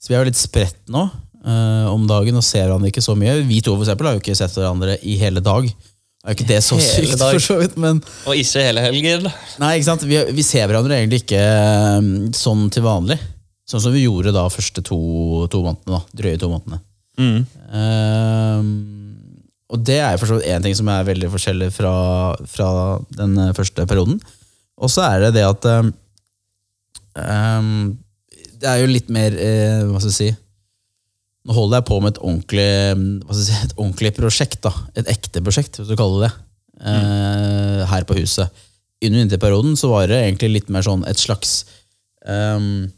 Så 0.00 0.08
vi 0.08 0.16
er 0.16 0.22
jo 0.24 0.30
litt 0.30 0.40
spredt 0.40 0.78
nå 0.88 1.02
eh, 1.44 1.86
om 1.92 2.06
dagen 2.08 2.38
og 2.40 2.44
ser 2.46 2.64
hverandre 2.66 2.88
ikke 2.88 3.04
så 3.04 3.12
mye. 3.18 3.42
Vi 3.44 3.60
to 3.60 3.74
for 3.76 3.84
eksempel, 3.84 4.08
har 4.08 4.16
jo 4.16 4.22
ikke 4.24 4.38
sett 4.38 4.56
hverandre 4.56 4.96
i 5.04 5.18
hele 5.20 5.42
dag. 5.44 5.68
Det 5.68 6.24
er 6.24 6.32
jo 6.34 6.36
ikke 6.38 6.48
det 6.50 6.60
så 6.64 6.76
sykt, 6.80 7.16
for 7.20 7.40
så 7.40 7.58
vidt, 7.60 7.76
men 7.80 8.00
Og 8.28 8.36
ikke 8.36 8.64
hele 8.64 8.82
helgen. 8.84 9.28
Nei, 9.60 9.74
ikke 9.78 9.88
sant? 9.88 10.02
Vi, 10.08 10.18
vi 10.36 10.44
ser 10.44 10.66
hverandre 10.68 10.98
egentlig 10.98 11.22
ikke 11.22 11.40
um, 12.00 12.10
sånn 12.36 12.66
til 12.72 12.84
vanlig. 12.84 13.16
Sånn 13.68 13.80
som 13.84 13.92
vi 13.94 14.02
gjorde 14.04 14.32
da 14.34 14.42
første 14.52 14.82
to, 14.84 14.98
to 15.52 15.62
månedene. 15.64 15.96
da, 15.96 16.00
Drøye 16.20 16.40
to 16.40 16.50
månedene. 16.52 16.80
Mm. 17.20 17.40
Ehm, 17.76 18.68
og 19.70 19.82
det 19.86 20.00
er 20.02 20.18
for 20.18 20.26
så 20.30 20.38
vidt 20.38 20.50
én 20.50 20.64
ting 20.64 20.76
som 20.76 20.88
er 20.90 21.06
veldig 21.06 21.30
forskjellig 21.30 21.70
fra, 21.74 21.94
fra 22.50 22.68
den 23.18 23.36
eh, 23.38 23.54
første 23.56 23.86
perioden. 23.86 24.20
Og 24.80 24.88
så 24.90 25.04
er 25.06 25.26
det 25.26 25.34
det 25.36 25.44
at 25.44 25.66
ehm, 27.20 27.98
Det 28.60 28.68
er 28.68 28.78
jo 28.80 28.88
litt 28.88 29.10
mer 29.12 29.34
eh, 29.36 29.82
Hva 29.84 30.00
skal 30.00 30.08
jeg 30.08 30.16
si 30.16 30.30
Nå 31.44 31.56
holder 31.56 31.80
jeg 31.80 31.88
på 31.88 31.98
med 32.00 32.14
et 32.14 32.22
ordentlig, 32.22 32.70
si, 33.36 33.52
et 33.64 33.76
ordentlig 33.76 34.12
prosjekt. 34.16 34.60
da, 34.64 34.72
Et 35.00 35.08
ekte 35.08 35.40
prosjekt, 35.44 35.78
hvis 35.80 35.88
du 35.88 35.96
kaller 35.98 36.26
det 36.26 36.30
det. 36.30 36.46
Uh, 36.80 37.80
her 37.88 38.04
på 38.08 38.16
huset. 38.16 38.48
Under 39.04 39.22
vinterperioden 39.22 39.76
så 39.76 39.88
var 39.92 40.08
det 40.08 40.20
egentlig 40.20 40.50
litt 40.54 40.68
mer 40.72 40.84
sånn 40.84 41.02
et 41.08 41.20
slags 41.20 41.64
ehm, 42.28 42.90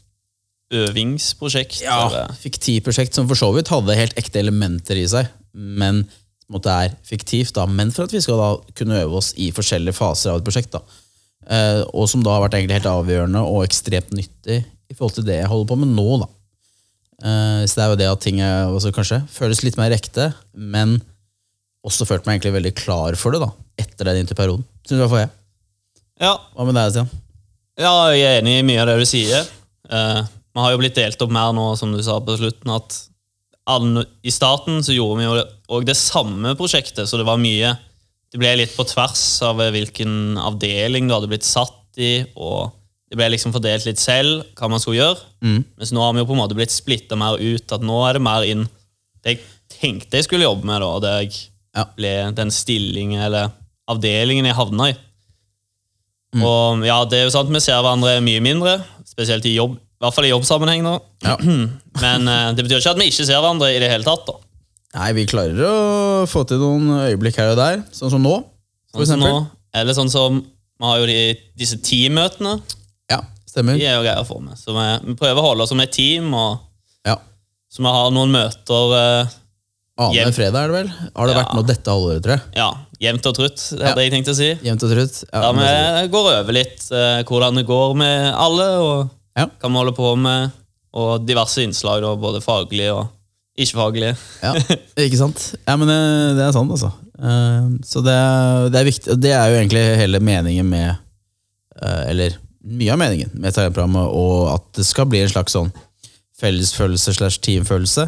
Øvingsprosjekt. 0.73 1.81
ja, 1.83 1.99
eller- 2.07 2.33
fiktivprosjekt 2.41 3.13
som 3.13 3.27
for 3.29 3.35
så 3.39 3.51
vidt 3.55 3.69
hadde 3.71 3.95
helt 3.95 4.15
ekte 4.19 4.41
elementer 4.41 4.97
i 4.97 5.05
seg, 5.07 5.29
men 5.53 6.03
på 6.03 6.49
en 6.49 6.57
måte 6.59 6.73
er 6.73 6.95
fiktivt. 7.07 7.53
da, 7.53 7.65
Men 7.65 7.91
for 7.91 8.03
at 8.03 8.11
vi 8.11 8.21
skal 8.21 8.37
da 8.37 8.49
kunne 8.75 9.01
øve 9.03 9.17
oss 9.21 9.33
i 9.37 9.51
forskjellige 9.51 9.93
faser 9.95 10.31
av 10.31 10.37
et 10.41 10.43
prosjekt. 10.45 10.71
da. 10.71 10.81
Eh, 11.49 11.83
og 11.93 12.07
som 12.09 12.23
da 12.23 12.31
har 12.37 12.47
vært 12.49 12.57
egentlig 12.59 12.81
helt 12.81 12.91
avgjørende 12.91 13.41
og 13.43 13.65
ekstremt 13.67 14.11
nyttig 14.11 14.63
i 14.89 14.93
forhold 14.93 15.13
til 15.15 15.23
det 15.25 15.39
jeg 15.41 15.47
holder 15.51 15.67
på 15.73 15.77
med 15.77 15.95
nå. 15.95 16.19
da. 16.19 16.27
Eh, 17.23 17.65
så 17.65 17.75
det 17.75 17.83
er 17.83 17.89
jo 17.89 17.95
det 17.95 18.11
at 18.11 18.21
ting 18.21 18.39
er, 18.41 18.65
altså, 18.67 18.91
kanskje 18.91 19.21
føles 19.29 19.63
litt 19.63 19.77
mer 19.77 19.91
ekte, 19.91 20.33
men 20.55 21.01
også 21.85 22.07
følt 22.07 22.25
meg 22.25 22.41
egentlig 22.41 22.55
veldig 22.61 22.75
klar 22.75 23.15
for 23.19 23.31
det 23.31 23.41
da, 23.43 23.51
etter 23.77 24.05
den 24.05 24.25
interperioden. 24.25 24.63
Synes 24.87 25.09
du 25.09 25.15
jeg? 25.17 25.29
ja. 26.21 26.37
Hva 26.55 26.65
med 26.65 26.75
deg, 26.75 26.91
Stian? 26.91 27.09
Ja, 27.77 28.09
jeg 28.13 28.21
er 28.23 28.41
enig 28.41 28.59
i 28.59 28.65
mye 28.67 28.81
av 28.83 28.87
det 28.87 28.99
du 28.99 29.05
sier. 29.09 29.47
Eh, 29.89 30.23
Vi 30.53 30.61
har 30.61 30.73
jo 30.73 30.79
blitt 30.81 30.97
delt 30.99 31.21
opp 31.25 31.31
mer 31.33 31.53
nå, 31.55 31.65
som 31.79 31.93
du 31.95 32.01
sa 32.05 32.19
på 32.21 32.35
slutten, 32.37 32.69
at 32.75 32.99
alle, 33.69 34.03
i 34.27 34.31
starten 34.33 34.81
så 34.83 34.93
gjorde 34.93 35.17
vi 35.21 35.25
jo 35.25 35.35
òg 35.77 35.85
det 35.87 35.95
samme 35.97 36.51
prosjektet, 36.59 37.07
så 37.07 37.17
det 37.17 37.25
var 37.29 37.39
mye 37.41 37.71
Det 38.33 38.39
ble 38.41 38.49
litt 38.57 38.71
på 38.73 38.81
tvers 38.89 39.21
av 39.45 39.59
hvilken 39.61 40.39
avdeling 40.41 41.05
du 41.07 41.13
hadde 41.13 41.27
blitt 41.29 41.45
satt 41.45 41.99
i, 42.01 42.23
og 42.33 42.71
det 43.11 43.19
ble 43.19 43.27
liksom 43.29 43.53
fordelt 43.53 43.85
litt 43.85 44.01
selv 44.01 44.41
hva 44.57 44.69
man 44.73 44.81
skulle 44.81 44.97
gjøre. 45.03 45.19
Mens 45.77 45.91
nå 45.93 46.01
har 46.01 46.15
vi 46.15 46.23
jo 46.23 46.25
på 46.31 46.33
en 46.33 46.41
måte 46.41 46.57
blitt 46.57 46.73
splitta 46.73 47.13
mer 47.15 47.37
ut, 47.37 47.67
at 47.71 47.85
nå 47.85 47.99
er 48.07 48.17
det 48.17 48.23
mer 48.25 48.41
inn 48.49 48.63
det 49.21 49.35
jeg 49.35 49.43
tenkte 49.75 50.17
jeg 50.17 50.25
skulle 50.25 50.47
jobbe 50.47 50.65
med, 50.65 50.81
da, 50.81 50.91
det 51.05 51.11
jeg 51.21 51.35
Ja. 51.77 51.85
ble 51.97 52.13
den 52.37 52.49
stillingen 52.53 53.21
eller 53.21 53.51
avdelingen 53.89 54.45
jeg 54.49 54.57
havna 54.57 54.89
i. 54.91 54.97
Og 56.41 56.81
ja, 56.85 56.97
det 57.05 57.19
er 57.19 57.23
jo 57.27 57.33
sant, 57.37 57.53
vi 57.53 57.61
ser 57.61 57.77
hverandre 57.85 58.17
mye 58.25 58.41
mindre, 58.41 58.79
spesielt 59.05 59.45
i 59.45 59.53
jobb, 59.59 59.77
i 60.03 60.05
hvert 60.05 60.15
fall 60.17 60.25
i 60.27 60.31
jobbsammenheng 60.33 60.81
nå. 60.83 60.97
Ja. 61.23 61.37
Men 62.03 62.27
eh, 62.27 62.49
det 62.57 62.65
betyr 62.67 62.81
ikke 62.81 62.91
at 62.97 62.99
vi 62.99 63.07
ikke 63.07 63.23
ser 63.25 63.39
hverandre 63.39 63.69
i 63.71 63.79
det 63.79 63.87
hele 63.91 64.03
tatt. 64.03 64.25
da. 64.27 64.35
Nei, 64.99 65.09
vi 65.17 65.23
klarer 65.25 65.57
å 65.65 65.75
få 66.29 66.43
til 66.49 66.59
noen 66.61 66.91
øyeblikk 67.07 67.39
her 67.39 67.53
og 67.55 67.57
der, 67.61 67.79
sånn 67.95 68.11
som 68.13 68.21
nå. 68.21 68.35
For 68.93 69.07
Sånn 69.07 69.15
som 69.15 69.23
nå, 69.23 69.37
eller 69.73 69.95
sånn 69.97 70.11
som 70.13 70.41
Vi 70.43 70.85
har 70.85 70.99
jo 70.99 71.05
de, 71.07 71.15
disse 71.57 71.77
teammøtene. 71.81 72.57
Ja, 73.09 73.21
stemmer. 73.49 73.77
De 73.79 73.85
er 73.87 73.95
jo 73.95 74.03
greia 74.03 74.19
å 74.21 74.27
få 74.27 74.37
med. 74.43 74.57
Så 74.59 74.73
vi, 74.75 74.83
vi 75.07 75.15
prøver 75.17 75.39
å 75.39 75.45
holde 75.47 75.63
oss 75.65 75.71
som 75.71 75.79
et 75.81 75.93
team, 75.95 76.33
og 76.35 76.59
Ja. 77.07 77.15
så 77.71 77.81
vi 77.85 77.93
har 77.95 78.11
noen 78.11 78.33
møter 78.35 78.93
eh, 78.99 79.33
Annenhver 80.03 80.33
fredag 80.33 80.57
er 80.65 80.71
det 80.71 80.75
vel? 80.79 80.87
Har 81.15 81.27
det 81.29 81.33
Ja. 81.35 81.39
vært 81.43 81.53
noe 81.55 81.67
dette 81.69 81.93
halvåret, 81.93 82.23
tror 82.25 82.33
jeg? 82.35 82.41
ja, 82.57 82.69
jevnt 83.05 83.27
og 83.29 83.35
trutt, 83.37 83.63
hadde 83.77 83.91
Ja. 83.93 83.95
jeg 84.01 84.11
tenkt 84.11 84.31
å 84.33 84.35
si. 84.35 84.47
Jevnt 84.65 84.83
og 84.87 84.93
trutt. 84.93 85.17
Ja, 85.31 85.41
Der 85.53 85.67
er 85.69 86.01
vi 86.01 86.13
går 86.17 86.29
over 86.39 86.51
litt 86.59 86.85
eh, 86.91 87.23
hvordan 87.29 87.55
det 87.61 87.65
går 87.69 87.95
med 87.95 88.33
alle, 88.33 88.67
og 88.81 89.09
Ja. 89.37 89.47
hva 89.61 89.69
vi 89.69 89.79
holder 89.79 89.95
på 89.97 90.11
med, 90.21 90.51
og 90.93 91.23
diverse 91.25 91.63
innslag, 91.65 92.03
da, 92.05 92.11
både 92.21 92.41
faglige 92.45 92.91
og 92.93 93.07
ikke-faglige. 93.57 94.15
Ja, 94.43 94.51
ikke 95.07 95.17
sant? 95.19 95.47
Ja, 95.67 95.75
men 95.77 95.89
det, 95.89 96.41
er 96.45 96.51
sant, 96.53 96.71
altså. 96.73 96.91
Eh, 97.17 97.67
Så 97.85 98.01
det, 98.05 98.13
er- 98.13 98.69
det 98.73 98.79
er 98.81 98.87
viktig, 98.89 99.15
det 99.21 99.31
er 99.33 99.49
jo 99.53 99.59
egentlig 99.61 99.83
hele 99.99 100.19
meningen 100.19 100.65
med 100.69 100.89
eh, 101.81 102.03
Eller 102.11 102.37
mye 102.63 102.93
av 102.93 102.99
meningen 103.01 103.31
med 103.33 103.53
tegneprogrammet, 103.53 104.05
og 104.13 104.53
at 104.53 104.69
det 104.79 104.85
skal 104.87 105.05
bli 105.11 105.19
en 105.25 105.29
slags 105.33 105.53
sånn 105.57 105.71
fellesfølelse 106.39 107.13
slash 107.17 107.39
teamfølelse. 107.43 108.05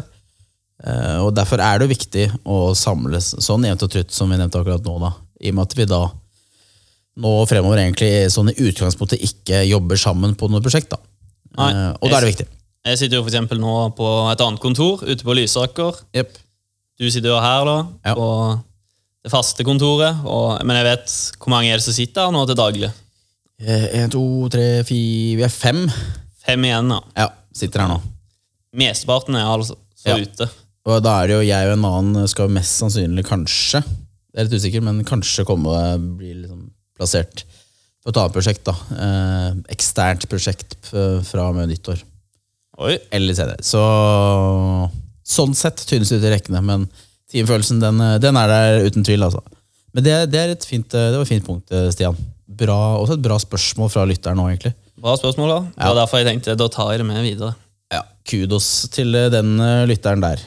Eh, 0.86 1.18
Og 1.24 1.34
derfor 1.36 1.60
er 1.62 1.78
det 1.78 1.86
jo 1.88 1.94
viktig 1.94 2.26
å 2.44 2.60
samles 2.78 3.34
sånn 3.42 3.64
jevnt 3.66 3.82
og 3.86 3.90
trutt 3.92 4.14
som 4.14 4.30
vi 4.30 4.38
nevnte 4.40 4.60
akkurat 4.62 4.84
nå, 4.86 4.96
da. 5.02 5.12
I 5.42 5.50
og 5.52 5.58
med 5.58 5.66
at 5.68 5.76
vi 5.78 5.86
da 5.90 6.00
nå 7.22 7.32
fremover 7.48 7.80
egentlig 7.80 8.28
sånn 8.32 8.50
i 8.52 8.56
utgangspunktet 8.68 9.22
ikke 9.24 9.62
jobber 9.70 9.96
sammen 10.00 10.34
på 10.36 10.48
noe 10.52 10.60
prosjekt. 10.64 10.90
da. 10.92 10.98
Nei, 11.56 11.70
Eh, 11.72 11.92
og 12.00 12.10
da 12.10 12.16
er 12.18 12.24
det 12.26 12.32
viktig. 12.34 12.46
Jeg 12.86 12.98
sitter 13.00 13.16
jo 13.18 13.24
for 13.26 13.56
nå 13.58 13.74
på 13.98 14.08
et 14.32 14.40
annet 14.44 14.60
kontor 14.62 15.02
ute 15.02 15.24
på 15.24 15.34
Lysaker. 15.34 15.96
Yep. 16.14 16.36
Du 16.98 17.10
sitter 17.10 17.28
jo 17.32 17.40
her, 17.40 17.64
da, 17.64 17.76
Ja. 18.04 18.14
på 18.14 18.62
det 19.24 19.32
faste 19.32 19.64
kontoret. 19.64 20.22
Og, 20.24 20.64
men 20.64 20.76
jeg 20.76 20.84
vet 20.84 21.06
hvor 21.40 21.50
mange 21.50 21.70
er 21.72 21.76
det 21.80 21.82
som 21.84 21.92
sitter 21.96 22.26
her 22.26 22.32
nå 22.32 22.46
til 22.46 22.54
daglig? 22.56 22.92
Eh, 23.58 24.02
En, 24.02 24.10
to, 24.10 24.48
tre, 24.52 24.82
fire 24.84 25.36
Vi 25.36 25.42
er 25.42 25.48
fem. 25.48 25.90
Fem 26.46 26.62
igjen, 26.62 26.88
da. 26.88 27.00
Ja, 27.16 27.28
sitter 27.52 27.80
her 27.80 27.88
nå. 27.88 28.00
Mesteparten 28.76 29.34
er 29.34 29.46
altså 29.48 29.76
så 29.96 30.12
Ja. 30.12 30.16
ute. 30.22 30.48
Og 30.86 31.02
da 31.02 31.22
er 31.22 31.26
det 31.26 31.34
jo 31.34 31.42
jeg 31.48 31.66
og 31.66 31.72
en 31.78 31.84
annen 31.84 32.28
skal 32.28 32.48
mest 32.48 32.78
sannsynlig 32.78 33.24
kanskje, 33.26 33.82
det 33.82 34.38
er 34.38 34.44
litt 34.44 34.60
usikker, 34.60 34.82
men 34.82 35.04
kanskje 35.04 35.44
komme 35.44 35.66
og 35.66 36.16
bli 36.18 36.32
liksom 36.34 36.70
plassert 36.96 37.42
på 38.06 38.12
et 38.12 38.18
annet 38.22 38.34
prosjekt. 38.36 38.62
da. 38.68 38.74
Eh, 38.94 39.48
eksternt 39.74 40.28
prosjekt 40.30 40.76
fra 41.26 41.48
og 41.50 41.56
med 41.58 41.72
nyttår. 41.72 42.04
Oi. 42.86 42.94
Eller 43.10 43.34
senere. 43.34 43.58
Så 43.66 43.80
sånn 45.26 45.54
sett 45.58 45.82
tynnes 45.88 46.12
ut 46.14 46.22
i 46.22 46.30
rekkene, 46.30 46.60
men 46.62 46.86
teamfølelsen 47.32 47.80
den, 47.82 47.98
eh, 48.04 48.18
den 48.22 48.38
er 48.38 48.46
der 48.52 48.86
uten 48.86 49.02
tvil. 49.06 49.24
altså. 49.26 49.42
Men 49.96 50.04
det, 50.06 50.14
det, 50.30 50.40
er 50.44 50.54
et 50.54 50.64
fint, 50.68 50.86
eh, 50.94 51.10
det 51.10 51.18
var 51.18 51.26
et 51.26 51.32
fint 51.34 51.46
punkt, 51.46 51.72
Stian. 51.94 52.16
Bra, 52.46 52.78
også 53.02 53.16
et 53.18 53.24
bra 53.24 53.38
spørsmål 53.42 53.90
fra 53.90 54.04
lytteren 54.06 54.38
nå, 54.38 54.46
egentlig. 54.52 54.74
Bra 55.02 55.16
spørsmål, 55.18 55.50
da. 55.50 55.60
Det 55.74 55.88
var 55.90 55.98
derfor 56.04 56.22
jeg 56.22 56.28
tenkte 56.30 56.54
da 56.56 56.68
tar 56.72 56.92
jeg 56.94 57.02
det 57.02 57.06
med 57.10 57.24
videre. 57.26 57.54
Ja, 57.92 58.04
Kudos 58.26 58.68
til 58.94 59.12
den 59.34 59.56
lytteren 59.90 60.22
der. 60.22 60.40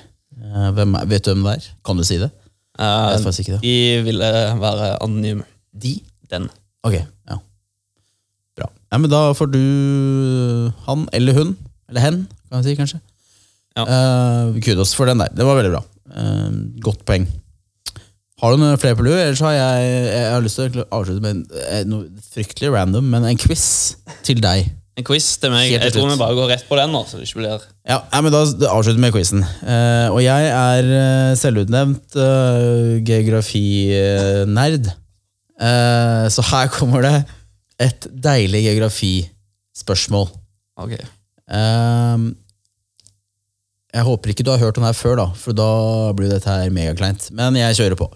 Hvem 0.73 0.95
vet 1.11 1.25
du 1.27 1.33
hvem 1.33 1.43
det 1.45 1.57
er? 1.59 1.67
Kan 1.85 1.99
du 1.99 2.05
si 2.07 2.17
det? 2.21 2.31
Jeg 2.79 2.87
Eh, 2.87 3.09
vet 3.11 3.25
faktisk 3.25 3.43
ikke 3.43 3.57
det. 3.57 3.61
de 3.67 4.01
ville 4.05 4.27
være 4.61 4.85
anonyme. 5.03 5.43
De? 5.75 5.97
Den. 6.31 6.45
Ok, 6.87 6.93
ja. 6.95 7.35
Ja, 8.89 8.97
men 8.97 9.11
da 9.11 9.29
får 9.37 9.51
du 9.53 9.61
han 10.87 11.05
eller 11.13 11.37
hun, 11.37 11.53
eller 11.89 12.01
hen, 12.01 12.23
kan 12.49 12.63
jeg 12.63 12.71
si 12.71 12.79
kanskje. 12.79 13.01
Ja. 13.77 13.85
Uh, 13.85 14.57
kudos 14.65 14.95
for 14.97 15.09
den 15.09 15.21
der. 15.21 15.29
Det 15.35 15.45
var 15.45 15.59
veldig 15.59 15.75
bra. 15.75 15.83
Uh, 16.09 16.49
godt 16.81 17.05
poeng. 17.05 17.27
Har 18.39 18.55
du 18.55 18.61
noen 18.61 18.79
flere 18.79 18.95
på 18.95 19.03
lur? 19.03 19.17
Ellers 19.19 19.41
har 19.43 19.53
jeg, 19.55 19.87
jeg 20.07 20.27
har 20.31 20.43
lyst 20.43 20.59
til 20.61 20.81
å 20.81 20.89
avslutte 20.95 21.23
med 21.23 21.33
en, 21.35 21.41
eh, 21.59 21.81
noe 21.87 22.27
fryktelig 22.31 22.71
random, 22.71 23.09
men 23.11 23.25
en 23.27 23.39
quiz 23.39 23.65
til 24.23 24.39
deg. 24.43 24.69
En 24.99 25.05
quiz 25.07 25.27
til 25.39 25.51
meg. 25.51 25.67
Helt 25.73 25.85
Jeg 25.87 25.95
tror 25.95 26.07
vi 26.11 26.19
bare 26.19 26.37
går 26.37 26.49
rett 26.53 26.63
på 26.67 26.77
den, 26.79 26.93
nå, 26.95 27.03
så 27.07 27.19
det 27.19 27.27
ikke 27.27 27.41
blir 27.41 27.65
Ja, 27.87 27.99
men 28.23 28.31
Da 28.31 28.41
avslutter 28.71 28.95
vi 28.95 29.03
med 29.03 29.13
quizen. 29.15 29.43
Eh, 29.43 30.07
og 30.07 30.21
jeg 30.23 30.49
er 30.51 30.89
eh, 31.01 31.35
selvutnevnt 31.39 32.15
eh, 32.15 32.95
geografinerd. 33.07 34.89
Eh, 35.59 36.25
så 36.31 36.47
her 36.51 36.71
kommer 36.71 37.03
det 37.03 37.15
et 37.79 38.07
deilig 38.11 38.65
geografispørsmål. 38.67 40.27
Ok. 40.79 40.97
Um, 41.49 42.33
jeg 43.89 44.05
håper 44.05 44.33
ikke 44.33 44.45
du 44.45 44.51
har 44.53 44.61
hørt 44.61 44.77
den 44.77 44.85
her 44.85 44.97
før, 44.97 45.15
da, 45.17 45.27
for 45.33 45.55
da 45.57 45.69
blir 46.17 46.29
dette 46.31 46.49
her 46.51 46.69
megakleint. 46.73 47.31
Men 47.35 47.57
jeg 47.57 47.79
kjører 47.79 47.97
på. 47.99 48.09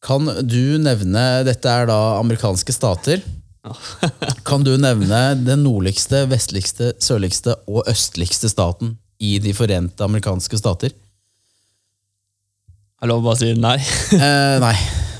Kan 0.00 0.24
du 0.48 0.80
nevne 0.80 1.44
Dette 1.44 1.68
er 1.68 1.90
da 1.90 1.98
amerikanske 2.18 2.72
stater. 2.72 3.20
Kan 4.48 4.64
du 4.64 4.72
nevne 4.80 5.20
den 5.36 5.62
nordligste, 5.66 6.24
vestligste, 6.30 6.94
sørligste 7.04 7.58
og 7.68 7.84
østligste 7.92 8.48
staten 8.48 8.96
i 9.20 9.34
De 9.44 9.52
forente 9.52 10.00
amerikanske 10.04 10.56
stater? 10.56 10.96
Jeg 13.00 13.08
jeg 13.08 13.24
bare 13.24 13.36
å 13.36 13.40
si 13.40 13.52
nei? 13.56 13.76
Eh, 14.16 14.56
nei, 14.60 14.74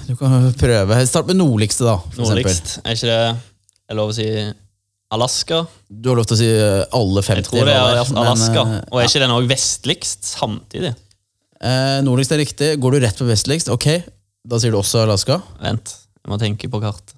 du 0.09 0.17
kan 0.17 0.51
prøve. 0.61 0.99
Start 1.09 1.29
med 1.31 1.39
nordligste, 1.41 1.87
da. 1.89 1.95
For. 2.11 2.25
Nordligst. 2.27 2.75
Er 2.85 2.97
ikke 2.97 3.09
det 3.09 3.50
er 3.91 3.99
lov 3.99 4.13
å 4.13 4.17
si 4.17 4.27
Alaska? 5.11 5.65
Du 5.91 6.11
har 6.13 6.21
lov 6.21 6.27
til 6.31 6.37
å 6.37 6.41
si 6.41 6.49
eh, 6.55 6.85
alle 6.97 7.23
50. 7.27 7.41
Jeg 7.41 7.47
tror 7.49 7.67
det 7.67 7.75
er 7.75 7.97
men, 8.13 8.21
Alaska. 8.23 8.63
eh, 8.79 8.85
Og 8.93 9.01
er 9.03 9.09
ikke 9.11 9.23
den 9.25 9.35
òg 9.35 9.49
vestligst 9.51 10.29
samtidig? 10.37 10.93
Eh, 11.61 11.97
nordligst 12.07 12.33
er 12.37 12.41
riktig. 12.41 12.69
Går 12.81 12.95
du 12.97 13.01
rett 13.05 13.19
på 13.19 13.27
vestligst, 13.29 13.69
ok, 13.75 13.89
da 14.47 14.61
sier 14.63 14.73
du 14.73 14.79
også 14.79 15.03
Alaska. 15.03 15.41
Vent, 15.61 15.97
jeg 16.23 16.31
må 16.33 16.39
tenke 16.41 16.71
på 16.71 16.81
kartet. 16.83 17.17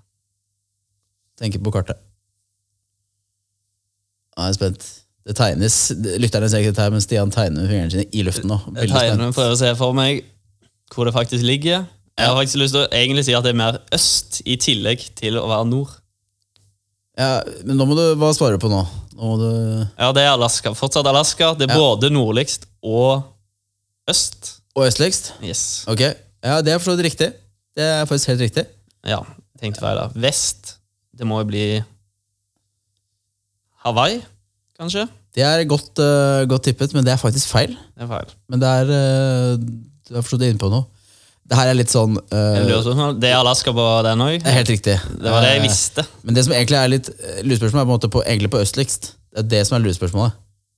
Tenke 1.39 1.61
på 1.63 1.73
kartet. 1.75 2.01
Er 4.39 4.49
jeg 4.51 4.57
spent. 4.57 4.85
Det 5.29 5.37
tegnes. 5.39 5.77
Lytterne 6.19 6.49
ser 6.51 6.63
ikke 6.65 6.73
dette, 6.73 6.83
her, 6.87 6.93
men 6.95 7.03
Stian 7.05 7.31
tegner 7.31 7.69
fingrene 7.71 7.93
sine 7.93 8.07
i 8.11 8.25
luften 8.27 8.49
nå. 8.51 8.57
Jeg 8.81 8.91
tegner 8.91 9.21
spent. 9.21 9.37
prøver 9.37 9.55
å 9.55 9.59
se 9.61 9.75
for 9.79 9.95
meg 9.97 10.25
hvor 10.93 11.07
det 11.09 11.15
faktisk 11.15 11.45
ligger. 11.47 11.85
Jeg 12.19 12.29
har 12.29 12.37
faktisk 12.37 12.59
lyst 12.61 12.75
til 12.75 12.83
å 12.83 12.89
egentlig 12.93 13.23
si 13.29 13.35
at 13.37 13.45
det 13.47 13.53
er 13.55 13.61
mer 13.61 13.79
øst 13.97 14.41
i 14.45 14.57
tillegg 14.61 15.05
til 15.17 15.39
å 15.41 15.47
være 15.49 15.69
nord. 15.71 15.95
Ja, 17.19 17.43
men 17.67 17.77
nå 17.77 17.85
må 17.89 17.97
du, 17.99 18.03
hva 18.21 18.31
svarer 18.33 18.57
du 18.57 18.63
på 18.65 18.71
nå? 18.73 18.81
Nå 19.19 19.33
du 19.41 19.49
Ja, 20.01 20.09
det 20.17 20.23
er 20.25 20.33
Alaska. 20.33 20.73
Fortsatt 20.77 21.07
Alaska. 21.07 21.53
Det 21.59 21.69
er 21.69 21.75
Ja. 21.75 21.79
både 21.79 22.11
nordligst 22.11 22.65
og 22.83 23.23
øst. 24.09 24.61
Og 24.75 24.87
østligst? 24.89 25.33
Yes. 25.45 25.85
Ok. 25.87 26.01
Ja, 26.01 26.61
det 26.65 26.73
er 26.73 26.79
for 26.79 26.91
så 26.91 26.97
vidt 26.97 27.13
riktig. 27.13 27.33
Det 27.77 27.85
er 27.85 28.05
faktisk 28.09 28.29
helt 28.33 28.41
riktig. 28.41 28.65
Ja, 29.05 29.21
tenkte 29.61 29.81
feil 29.85 29.97
da. 30.01 30.09
Vest, 30.15 30.77
det 31.17 31.27
må 31.29 31.39
jo 31.43 31.45
bli 31.51 31.65
Hawaii, 33.85 34.21
kanskje? 34.79 35.09
Det 35.35 35.43
er 35.45 35.65
godt, 35.69 35.97
uh, 35.99 36.45
godt 36.49 36.67
tippet, 36.69 36.93
men 36.95 37.05
det 37.05 37.13
er 37.15 37.21
faktisk 37.21 37.49
feil. 37.51 37.73
Det 37.97 38.05
er 38.05 38.11
feil. 38.11 38.33
Men 38.53 38.61
det 38.63 38.69
er 38.69 38.93
uh, 38.93 39.57
Du 40.09 40.15
har 40.19 40.25
forstått 40.25 40.45
inne 40.49 40.61
på 40.61 40.69
noe. 40.73 40.85
Det 41.53 41.59
her 41.59 41.69
er 41.69 41.77
litt 41.77 41.91
sånn 41.93 42.15
på- 42.17 43.21
Det 43.21 43.29
er 43.29 43.37
Alaska 43.37 43.73
på 43.77 43.85
den 44.07 44.23
òg. 44.25 44.43
Helt 44.49 44.71
riktig. 44.73 44.95
Det 45.21 45.31
var 45.31 45.43
det 45.45 45.51
jeg 45.53 45.61
Eh, 45.61 45.67
visste. 45.69 46.05
Men 46.25 46.35
det 46.39 46.45
som 46.47 46.55
egentlig 46.57 46.79
er 46.81 46.89
litt 46.89 47.09
eh, 47.13 47.43
lurespørsmål, 47.45 47.83
er 47.83 47.85
på 47.85 47.93
en 47.93 47.99
måte 47.99 48.09
på, 48.15 48.23
egentlig 48.25 48.51
på 48.55 48.61
østligst. 48.63 49.11
Det 49.35 49.43
er 49.45 49.49
det 49.51 49.61
som 49.69 49.77
er 49.77 49.85
lurespørsmålet. 49.85 50.33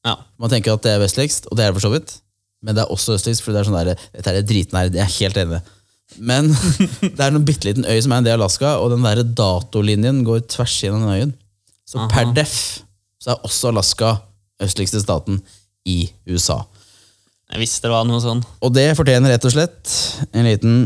Ja. 0.05 0.17
Man 0.39 0.51
tenker 0.51 0.75
at 0.75 0.83
det 0.83 0.97
er 0.97 0.99
vestligst, 1.05 1.47
og 1.51 1.57
det 1.57 1.65
er 1.65 1.71
det 1.73 1.79
for 1.81 1.87
så 1.89 1.93
vidt. 1.95 2.17
Men 2.65 2.75
det 2.75 2.83
er 2.85 2.91
også 2.93 3.15
østligst, 3.15 3.43
for 3.47 3.53
det 3.55 3.61
er 3.63 3.71
sånn 3.71 3.79
der, 3.87 3.95
dette 4.17 4.35
er 4.35 4.43
dritnær. 4.43 4.91
Jeg 4.91 5.05
er 5.07 5.15
helt 5.21 5.37
enig. 5.45 5.63
Men 6.19 6.49
det 7.01 7.21
er 7.21 7.31
en 7.31 7.45
bitte 7.47 7.71
liten 7.71 7.87
øy 7.87 8.01
som 8.03 8.13
er 8.13 8.17
en 8.19 8.25
del 8.27 8.35
av 8.35 8.43
Alaska, 8.49 8.75
og 8.83 8.91
den 8.91 9.03
der 9.07 9.23
datolinjen 9.23 10.25
går 10.27 10.43
tvers 10.51 10.75
gjennom 10.83 11.07
den 11.07 11.15
øyen. 11.15 11.33
Så 11.87 11.99
Aha. 12.03 12.09
per 12.11 12.33
def 12.35 12.57
så 13.23 13.31
er 13.37 13.47
også 13.47 13.71
Alaska 13.71 14.17
østligste 14.61 15.01
staten 15.03 15.39
i 15.87 16.11
USA. 16.29 16.65
Jeg 17.53 17.61
visste 17.61 17.87
det 17.87 17.93
var 17.93 18.07
noe 18.09 18.23
sånn. 18.25 18.41
Og 18.65 18.73
det 18.75 18.87
fortjener 18.99 19.35
rett 19.35 19.45
og 19.47 19.53
slett 19.55 19.99
en 20.33 20.49
liten 20.49 20.79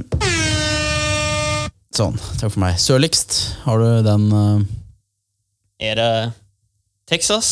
Sånn. 1.98 2.18
Takk 2.38 2.52
for 2.52 2.60
meg. 2.62 2.76
Sørligst, 2.78 3.38
har 3.64 3.80
du 3.82 3.86
den 4.06 4.26
uh... 4.30 4.60
Er 5.82 5.96
det 5.98 6.10
Texas? 7.10 7.48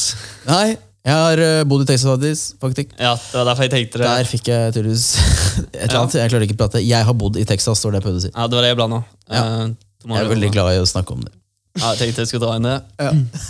Nei, 0.47 0.77
jeg 1.07 1.15
har 1.15 1.41
eh, 1.43 1.63
bodd 1.67 1.85
i 1.85 1.87
Texas 1.89 2.43
faktisk. 2.61 2.93
Ja, 2.99 3.15
det 3.15 3.39
var 3.39 3.49
derfor 3.49 3.67
jeg 3.67 3.73
tenkte 3.73 4.03
det. 4.03 4.11
Der 4.11 4.29
fikk 4.29 4.51
jeg 4.51 4.75
tydeligvis 4.75 5.07
et 5.63 5.81
eller 5.87 6.01
annet. 6.03 6.19
Jeg 6.19 6.33
klarer 6.33 6.47
ikke 6.47 6.59
å 6.59 6.61
prate. 6.65 6.83
Jeg 6.85 7.09
har 7.09 7.17
bodd 7.19 7.39
i 7.41 7.47
Texas, 7.49 7.81
står 7.81 7.95
det 7.95 8.01
jeg 8.01 8.07
prøvde 8.09 8.21
å 8.21 8.25
si. 8.27 8.33
Ja, 8.35 8.47
det 8.51 8.59
var 8.59 8.67
det 8.67 8.71
jeg 8.73 8.79
blanda. 8.83 9.01
Ja. 9.31 9.43
Uh, 9.43 10.07
Jeg 10.07 10.21
er 10.21 10.31
veldig 10.35 10.53
glad 10.55 10.73
i 10.75 10.81
å 10.83 10.89
snakke 10.91 11.15
om 11.17 11.23
det. 11.27 11.33
Ja, 11.77 11.93
jeg 11.95 12.01
tenkte 12.03 12.25
jeg 12.25 12.31
skulle 12.31 12.47
dra 12.47 12.57
inn 12.59 12.67
det. 12.67 12.77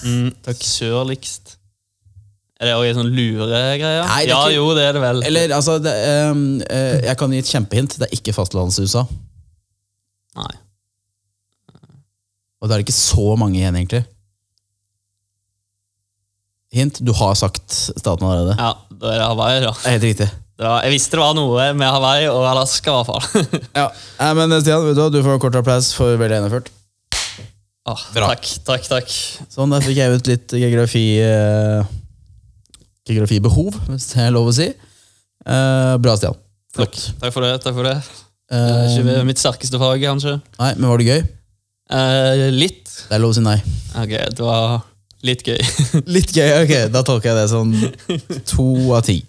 Mm, 0.04 0.30
Sørligst. 0.60 1.55
Er 2.56 2.70
det 2.70 2.74
òg 2.78 2.86
en 2.88 2.96
sånn 3.02 3.10
luregreie? 3.12 3.76
Det 3.76 4.28
ja, 4.30 4.38
ikke- 4.40 4.54
jo, 4.54 4.66
det 4.74 4.84
er 4.88 4.92
det 4.96 5.02
vel. 5.02 5.22
Eller, 5.28 5.52
altså, 5.56 5.76
det, 5.82 5.92
um, 6.30 6.44
uh, 6.64 6.94
jeg 7.04 7.16
kan 7.20 7.34
gi 7.34 7.38
et 7.42 7.50
kjempehint. 7.52 7.98
Det 8.00 8.08
er 8.08 8.14
ikke 8.16 8.32
fastlands-USA. 8.32 9.02
Nei. 10.36 10.54
Og 12.62 12.68
det 12.68 12.76
er 12.78 12.84
ikke 12.86 12.96
så 12.96 13.36
mange 13.36 13.58
igjen, 13.60 13.76
egentlig. 13.76 14.06
Hint, 16.72 16.98
du 17.04 17.12
har 17.16 17.34
sagt 17.38 17.70
staten 17.72 18.24
allerede. 18.26 18.56
Ja, 18.58 18.72
da 18.90 19.12
er 19.12 19.20
det 19.20 19.28
Hawaii, 19.28 19.60
da. 19.64 19.70
Det 19.76 19.86
er 19.86 19.96
helt 19.98 20.08
riktig. 20.08 20.30
Det 20.56 20.64
var, 20.64 20.80
jeg 20.86 20.94
visste 20.96 21.18
det 21.18 21.20
var 21.20 21.34
noe 21.36 21.66
med 21.76 21.86
Hawaii 21.92 22.26
og 22.32 22.46
Alaska, 22.48 22.90
i 22.90 23.04
hvert 23.04 23.10
fall. 23.12 23.60
Ja. 23.82 23.86
Nei, 24.18 24.32
men 24.40 24.56
Stian, 24.62 24.84
vet 24.88 24.96
du? 24.96 25.04
Du 25.12 25.20
får 25.24 25.38
kort 25.44 25.58
applaus 25.60 25.92
for 25.96 26.16
veldig 26.16 26.38
gjennomført. 26.40 26.72
Oh, 27.86 28.00
takk, 28.16 28.48
takk, 28.66 28.88
takk. 28.90 29.12
Sånn, 29.52 29.70
der 29.70 29.84
fikk 29.84 30.00
jeg 30.00 30.16
ut 30.16 30.30
litt 30.32 30.54
geografi 30.58 31.04
eh, 33.06 33.14
Geografibehov, 33.14 33.76
hvis 33.88 34.08
det 34.12 34.24
er 34.26 34.34
lov 34.34 34.50
å 34.50 34.54
si. 34.56 34.66
Uh, 35.46 35.94
bra, 36.02 36.16
Stian. 36.18 36.36
Takk. 36.76 36.96
Takk 37.22 37.32
for 37.32 37.46
det. 37.46 37.52
takk 37.62 37.76
for 37.76 37.86
det. 37.86 37.94
Er 38.50 38.90
ikke 38.90 39.22
mitt 39.26 39.40
sterkeste 39.40 39.78
fag, 39.80 40.02
kanskje. 40.02 40.36
nei, 40.58 40.72
men 40.78 40.90
var 40.90 41.02
det 41.02 41.08
gøy? 41.08 41.22
Uh, 41.90 42.44
litt. 42.54 42.84
Det 43.06 43.16
er 43.16 43.22
lov 43.22 43.34
å 43.34 43.38
si 43.38 43.44
nei. 43.46 43.56
Ok, 43.96 44.12
det 44.12 44.44
var 44.44 44.82
litt 45.26 45.46
gøy. 45.46 45.58
Litt 46.16 46.34
gøy, 46.36 46.50
ok. 46.60 46.74
Da 46.94 47.02
tolker 47.06 47.32
jeg 47.32 47.38
det 47.40 47.48
som 47.50 47.72
to 48.46 48.66
av 48.94 49.06
ti. 49.06 49.20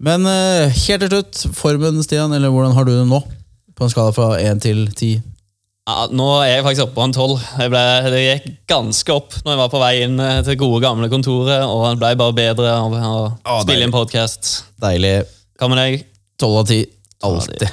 Men 0.00 0.24
helt 0.26 1.02
til 1.02 1.10
slutt, 1.10 1.40
formen, 1.56 1.98
Stian, 2.04 2.32
eller 2.36 2.52
hvordan 2.52 2.76
har 2.76 2.86
du 2.86 2.92
det 2.94 3.08
nå? 3.08 3.18
På 3.74 3.86
en 3.86 3.92
skala 3.92 4.12
fra 4.14 4.36
én 4.38 4.60
til 4.62 4.84
ti? 4.96 5.14
Ja, 5.90 6.04
nå 6.14 6.26
er 6.44 6.52
jeg 6.52 6.62
faktisk 6.62 6.84
oppe 6.84 6.94
på 6.94 7.04
en 7.08 7.14
tolv. 7.14 7.40
Det 7.58 8.20
gikk 8.22 8.44
ganske 8.70 9.14
opp 9.14 9.34
når 9.42 9.54
jeg 9.54 9.60
var 9.60 9.70
på 9.72 9.80
vei 9.82 9.92
inn 10.04 10.20
eh, 10.22 10.38
til 10.46 10.58
gode, 10.60 10.78
gamle 10.84 11.08
kontoret, 11.10 11.64
og 11.66 11.82
det 11.88 11.98
ble 11.98 12.10
bare 12.20 12.36
bedre 12.36 12.74
av 12.76 12.94
å 12.94 13.14
ah, 13.42 13.62
spille 13.64 13.88
inn 13.88 13.94
podkast. 13.94 14.50
Deilig. 14.82 15.16
Hva 15.58 15.70
med 15.72 15.80
deg? 15.80 16.04
Tolv 16.38 16.60
av 16.60 16.68
ti. 16.70 16.84
Alltid. 17.26 17.64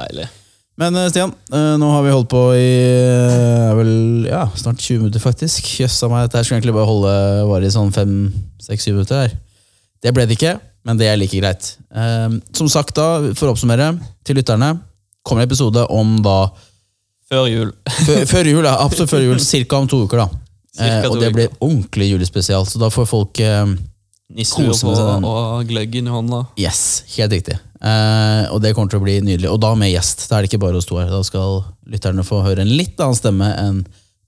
Deilig. 0.00 0.26
Men 0.82 0.98
eh, 0.98 1.06
Stian, 1.12 1.34
eh, 1.54 1.76
nå 1.78 1.92
har 1.92 2.02
vi 2.06 2.14
holdt 2.16 2.30
på 2.32 2.42
i 2.58 2.72
vel, 3.78 3.92
ja, 4.26 4.48
snart 4.58 4.82
20 4.82 5.04
minutter, 5.04 5.22
faktisk. 5.22 5.70
Jøssa 5.84 6.10
meg, 6.10 6.26
dette 6.26 6.40
her 6.40 6.48
skulle 6.48 6.58
egentlig 6.58 6.74
bare 6.74 6.90
holde 6.90 7.14
vare 7.52 7.70
i 7.70 7.74
sånn 7.76 7.94
5-6-7 7.94 8.96
minutter. 8.96 9.28
her. 9.28 9.36
Det 10.02 10.14
ble 10.16 10.26
det 10.26 10.40
ikke, 10.40 10.56
men 10.88 10.98
det 10.98 11.06
er 11.06 11.20
like 11.20 11.38
greit. 11.38 11.74
Som 12.56 12.72
sagt, 12.72 12.96
da, 12.98 13.30
for 13.36 13.46
å 13.46 13.54
oppsummere 13.54 13.92
til 14.26 14.40
lytterne, 14.40 14.72
kommer 15.22 15.44
en 15.44 15.50
episode 15.52 15.84
om 15.92 16.16
da 16.24 16.40
Før 17.30 17.46
jul. 17.46 17.70
Før, 18.06 18.24
før 18.26 18.48
jul, 18.50 18.64
ja. 18.66 18.74
Absolutt 18.82 19.10
før 19.12 19.22
jul. 19.28 19.40
Cirka 19.44 19.78
om 19.78 19.86
to 19.90 20.02
uker, 20.06 20.24
da. 20.24 20.40
Eh, 20.80 21.04
og 21.08 21.18
det 21.20 21.30
blir 21.34 21.50
ordentlig 21.62 22.08
julespesial, 22.12 22.64
så 22.66 22.78
da 22.80 22.88
får 22.90 23.06
folk 23.10 23.40
eh, 23.44 23.72
Nisselue 24.34 24.70
Kose 24.70 24.86
på 24.86 24.94
den. 24.98 25.24
og 25.26 25.66
gløggen 25.70 26.06
i 26.06 26.12
hånda. 26.14 26.40
Yes, 26.58 26.80
helt 27.16 27.34
riktig. 27.34 27.56
Eh, 27.80 28.42
og 28.50 28.60
det 28.62 28.72
kommer 28.76 28.90
til 28.92 29.00
å 29.00 29.04
bli 29.04 29.16
nydelig. 29.26 29.50
Og 29.50 29.58
da 29.62 29.72
med 29.78 29.90
gjest. 29.92 30.26
Da 30.30 30.38
er 30.38 30.44
det 30.46 30.50
ikke 30.52 30.62
bare 30.66 30.78
oss 30.78 30.86
to 30.90 30.98
her. 31.00 31.10
Da 31.10 31.22
skal 31.26 31.62
lytterne 31.90 32.26
få 32.26 32.42
høre 32.46 32.62
en 32.66 32.70
litt 32.70 32.98
annen 33.02 33.18
stemme 33.18 33.48
enn 33.62 33.80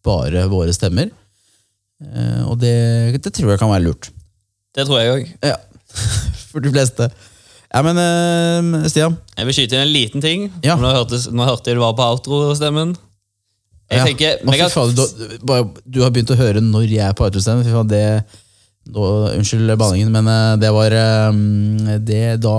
bare 0.06 0.46
våre 0.50 0.74
stemmer. 0.74 1.10
Eh, 2.02 2.40
og 2.50 2.58
det, 2.62 2.74
det 3.22 3.34
tror 3.34 3.54
jeg 3.54 3.62
kan 3.62 3.70
være 3.70 3.86
lurt. 3.86 4.10
Det 4.74 4.86
tror 4.88 5.02
jeg 5.02 5.12
òg. 5.16 5.28
Ja, 5.52 5.58
For 6.52 6.62
de 6.64 6.70
fleste. 6.74 7.10
Ja, 7.72 7.80
men 7.86 7.96
uh, 7.96 8.82
Stian. 8.90 9.16
Jeg 9.38 9.48
vil 9.48 9.56
skyte 9.56 9.78
inn 9.78 9.86
en 9.86 9.94
liten 9.94 10.24
ting. 10.24 10.46
Ja. 10.64 10.76
Nå, 10.76 10.90
hørte, 10.92 11.18
nå 11.32 11.46
hørte 11.48 11.72
jeg 11.72 11.78
du 11.78 11.82
var 11.84 11.96
på 11.96 12.04
outro-stemmen. 12.04 12.94
Jeg 13.92 14.00
Ja. 14.00 14.04
tenker 14.08 14.38
Å, 14.40 14.68
faen, 14.72 14.94
du, 14.96 15.82
du 15.84 16.00
har 16.04 16.12
begynt 16.14 16.30
å 16.32 16.38
høre 16.38 16.62
når 16.64 16.86
jeg 16.88 17.04
er 17.04 17.16
på 17.16 17.26
autostemmen. 17.26 17.64
Fy 17.66 17.72
faen, 17.74 17.90
det 17.90 18.04
nå, 18.92 19.06
Unnskyld 19.36 19.72
banningen, 19.78 20.10
men 20.14 20.28
eh, 20.32 20.56
det 20.62 20.72
var 20.74 20.96
eh, 20.96 21.40
det, 22.02 22.22
Da 22.42 22.54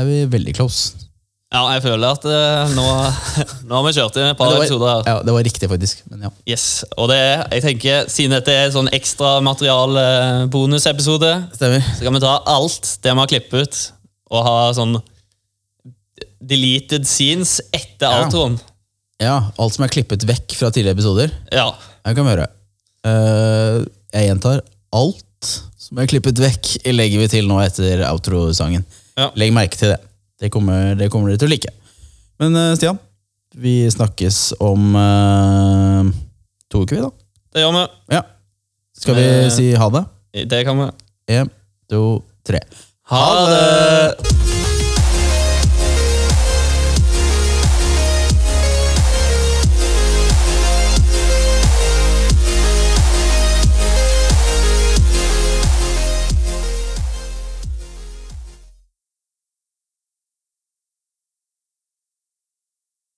er 0.00 0.06
vi 0.08 0.18
veldig 0.30 0.54
close. 0.56 1.06
Ja, 1.50 1.64
jeg 1.74 1.82
føler 1.82 2.14
at 2.14 2.24
eh, 2.30 2.72
nå, 2.76 2.84
nå 3.66 3.74
har 3.74 3.86
vi 3.88 3.94
kjørt 3.96 4.18
inn 4.20 4.28
et 4.30 4.38
par 4.38 4.52
var, 4.52 4.60
episoder 4.62 4.92
her. 4.92 5.08
ja, 5.10 5.16
det 5.26 5.34
var 5.34 5.46
riktig, 5.48 5.68
faktisk. 5.72 6.04
Men 6.12 6.28
ja. 6.28 6.30
Yes, 6.46 6.66
og 6.94 7.10
det, 7.10 7.18
jeg 7.56 7.64
tenker, 7.66 8.06
Siden 8.12 8.36
dette 8.38 8.54
er 8.54 8.70
sånn 8.70 8.90
ekstra 8.94 9.40
material 9.42 9.98
eh, 9.98 10.44
så 10.46 12.04
kan 12.06 12.14
vi 12.14 12.22
ta 12.22 12.36
alt 12.46 12.92
det 13.02 13.10
vi 13.16 13.18
har 13.24 13.32
klippet 13.34 13.66
ut, 13.66 13.80
og 14.30 14.44
ha 14.46 14.56
sånn 14.76 14.96
deleted 16.40 17.06
scenes 17.08 17.58
etter 17.74 18.08
Ja. 18.08 18.24
outroen. 18.24 18.58
Ja, 19.20 19.52
alt 19.58 19.74
som 19.74 19.84
er 19.84 19.88
klippet 19.92 20.24
vekk 20.24 20.54
fra 20.56 20.70
tidligere 20.72 20.96
episoder. 20.96 21.30
Ja. 21.52 21.74
Jeg 22.06 22.16
kan 22.16 22.24
høre. 22.30 22.46
Uh, 23.04 23.84
jeg 24.14 24.30
gjentar. 24.30 24.62
Alt 24.96 25.50
som 25.80 25.98
er 26.00 26.06
klippet 26.08 26.38
vekk, 26.40 26.78
legger 26.92 27.20
vi 27.20 27.28
til 27.28 27.46
nå 27.48 27.58
etter 27.64 28.00
outro-sangen. 28.08 28.84
Ja. 29.18 29.30
Legg 29.36 29.52
merke 29.52 29.76
til 29.76 29.92
det. 29.92 30.00
Det 30.40 30.50
kommer, 30.52 30.94
det 30.96 31.10
kommer 31.12 31.28
dere 31.28 31.38
til 31.42 31.50
å 31.50 31.52
like. 31.52 31.72
Men 32.40 32.56
uh, 32.56 32.72
Stian, 32.78 32.98
vi 33.60 33.84
snakkes 33.92 34.54
om 34.64 34.94
uh, 34.96 36.08
to 36.72 36.84
uker, 36.86 36.96
vi, 36.96 37.02
da. 37.04 37.10
Det 37.52 37.64
gjør 37.66 37.76
vi. 37.76 37.84
Ja. 38.16 38.22
Skal 39.00 39.16
vi 39.16 39.22
Eh, 39.26 39.50
si 39.52 39.68
ha 39.76 39.88
det? 39.92 40.04
Det 40.48 40.64
kan 40.64 40.78
vi. 40.80 40.86
Én, 41.34 41.48
to, 41.90 42.22
tre. 42.46 42.60
Ha 43.10 43.50
det! 43.50 44.49